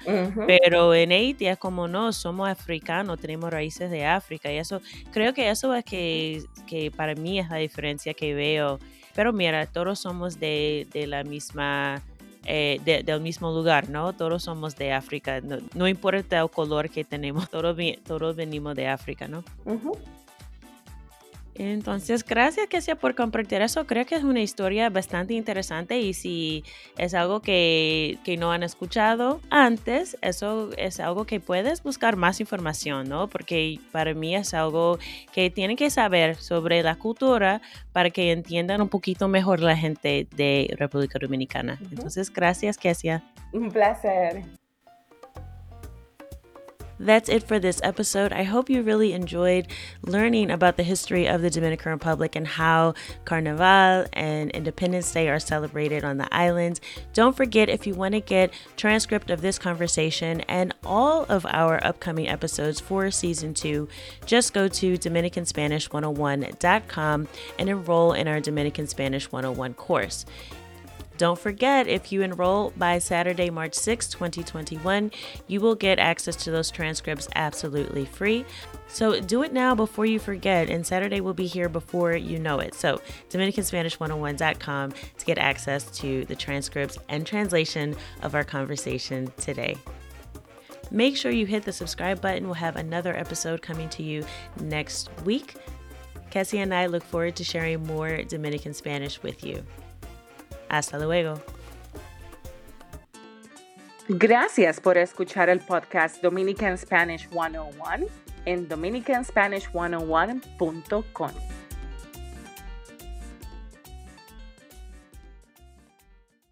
pero 0.47 0.93
en 0.93 1.11
Haití 1.11 1.47
es 1.47 1.57
como 1.57 1.87
no, 1.87 2.13
somos 2.13 2.49
africanos, 2.49 3.19
tenemos 3.19 3.51
raíces 3.51 3.91
de 3.91 4.05
África 4.05 4.51
y 4.51 4.57
eso, 4.57 4.81
creo 5.11 5.33
que 5.33 5.49
eso 5.49 5.73
es 5.73 5.83
que, 5.83 6.43
que 6.67 6.89
para 6.89 7.15
mí 7.15 7.39
es 7.39 7.49
la 7.49 7.57
diferencia 7.57 8.13
que 8.13 8.33
veo 8.33 8.79
pero 9.15 9.33
mira, 9.33 9.65
todos 9.65 9.99
somos 9.99 10.39
de, 10.39 10.87
de 10.91 11.07
la 11.07 11.23
misma, 11.23 12.01
eh, 12.45 12.79
del 12.83 13.21
mismo 13.21 13.51
lugar, 13.51 13.89
¿no? 13.89 14.13
Todos 14.13 14.43
somos 14.43 14.75
de 14.75 14.91
África. 14.91 15.41
No, 15.73 15.87
importa 15.87 16.39
el 16.39 16.49
color 16.49 16.89
que 16.89 17.03
tenemos, 17.03 17.49
todos, 17.51 17.77
todos 18.05 18.35
venimos 18.35 18.75
de 18.75 18.87
África, 18.87 19.27
¿no? 19.27 19.43
Entonces, 21.55 22.25
gracias 22.25 22.67
que 22.67 22.81
sea 22.81 22.95
por 22.95 23.15
compartir 23.15 23.61
eso. 23.61 23.85
Creo 23.85 24.05
que 24.05 24.15
es 24.15 24.23
una 24.23 24.41
historia 24.41 24.89
bastante 24.89 25.33
interesante 25.33 25.99
y 25.99 26.13
si 26.13 26.63
es 26.97 27.13
algo 27.13 27.41
que, 27.41 28.17
que, 28.23 28.37
no 28.37 28.51
han 28.51 28.63
escuchado 28.63 29.39
antes, 29.49 30.17
eso 30.21 30.69
es 30.77 30.99
algo 30.99 31.25
que 31.25 31.39
puedes 31.39 31.83
buscar 31.83 32.15
más 32.15 32.39
información, 32.39 33.07
¿no? 33.07 33.27
Porque 33.27 33.79
para 33.91 34.13
mí 34.13 34.35
es 34.35 34.53
algo 34.53 34.97
que 35.31 35.49
tienen 35.49 35.77
que 35.77 35.89
saber 35.89 36.35
sobre 36.35 36.81
la 36.81 36.95
cultura 36.95 37.61
para 37.91 38.09
que 38.09 38.31
entiendan 38.31 38.81
un 38.81 38.89
poquito 38.89 39.27
mejor 39.27 39.59
la 39.59 39.77
gente 39.77 40.27
de 40.35 40.73
República 40.77 41.19
Dominicana. 41.19 41.79
Entonces, 41.91 42.31
gracias, 42.31 42.77
Kesia. 42.77 43.23
Un 43.51 43.69
placer. 43.69 44.43
That's 47.03 47.27
it 47.27 47.43
for 47.43 47.59
this 47.59 47.81
episode. 47.83 48.31
I 48.31 48.43
hope 48.43 48.69
you 48.69 48.81
really 48.81 49.11
enjoyed 49.11 49.67
learning 50.03 50.49
about 50.49 50.77
the 50.77 50.83
history 50.83 51.27
of 51.27 51.41
the 51.41 51.49
Dominican 51.49 51.91
Republic 51.91 52.37
and 52.37 52.47
how 52.47 52.93
Carnival 53.25 54.05
and 54.13 54.49
Independence 54.51 55.11
Day 55.11 55.27
are 55.27 55.39
celebrated 55.39 56.05
on 56.05 56.17
the 56.17 56.33
islands. 56.33 56.79
Don't 57.11 57.35
forget 57.35 57.67
if 57.67 57.85
you 57.85 57.93
want 57.93 58.13
to 58.13 58.21
get 58.21 58.53
transcript 58.77 59.29
of 59.29 59.41
this 59.41 59.59
conversation 59.59 60.39
and 60.41 60.73
all 60.85 61.25
of 61.25 61.45
our 61.47 61.85
upcoming 61.85 62.29
episodes 62.29 62.79
for 62.79 63.11
season 63.11 63.53
2, 63.53 63.89
just 64.25 64.53
go 64.53 64.69
to 64.69 64.97
dominicanspanish101.com 64.97 67.27
and 67.59 67.69
enroll 67.69 68.13
in 68.13 68.29
our 68.29 68.39
Dominican 68.39 68.87
Spanish 68.87 69.29
101 69.29 69.73
course. 69.73 70.25
Don't 71.17 71.37
forget, 71.37 71.87
if 71.87 72.11
you 72.11 72.23
enroll 72.23 72.71
by 72.75 72.97
Saturday, 72.97 73.49
March 73.49 73.75
6, 73.75 74.07
2021, 74.09 75.11
you 75.47 75.61
will 75.61 75.75
get 75.75 75.99
access 75.99 76.35
to 76.37 76.51
those 76.51 76.71
transcripts 76.71 77.27
absolutely 77.35 78.05
free. 78.05 78.45
So 78.87 79.19
do 79.19 79.43
it 79.43 79.53
now 79.53 79.75
before 79.75 80.05
you 80.05 80.19
forget, 80.19 80.69
and 80.69 80.85
Saturday 80.85 81.21
will 81.21 81.33
be 81.33 81.45
here 81.45 81.69
before 81.69 82.15
you 82.15 82.39
know 82.39 82.59
it. 82.59 82.73
So, 82.73 82.99
DominicanSpanish101.com 83.29 84.91
to 84.91 85.25
get 85.25 85.37
access 85.37 85.83
to 85.97 86.25
the 86.25 86.35
transcripts 86.35 86.97
and 87.09 87.25
translation 87.25 87.95
of 88.23 88.33
our 88.33 88.43
conversation 88.43 89.31
today. 89.37 89.77
Make 90.91 91.15
sure 91.15 91.31
you 91.31 91.45
hit 91.45 91.63
the 91.63 91.71
subscribe 91.71 92.21
button. 92.21 92.45
We'll 92.45 92.53
have 92.55 92.75
another 92.75 93.15
episode 93.15 93.61
coming 93.61 93.89
to 93.89 94.03
you 94.03 94.25
next 94.61 95.09
week. 95.23 95.55
Cassie 96.29 96.59
and 96.59 96.73
I 96.73 96.87
look 96.87 97.03
forward 97.03 97.35
to 97.35 97.43
sharing 97.43 97.85
more 97.85 98.23
Dominican 98.23 98.73
Spanish 98.73 99.21
with 99.21 99.43
you. 99.43 99.63
Hasta 100.73 100.97
luego. 100.97 101.35
Gracias 104.09 104.79
por 104.79 104.97
escuchar 104.97 105.49
el 105.49 105.59
podcast 105.59 106.23
Dominican 106.23 106.79
Spanish 106.79 107.29
101 107.29 108.07
en 108.45 108.67
dominicanspanish101.com. 108.67 111.31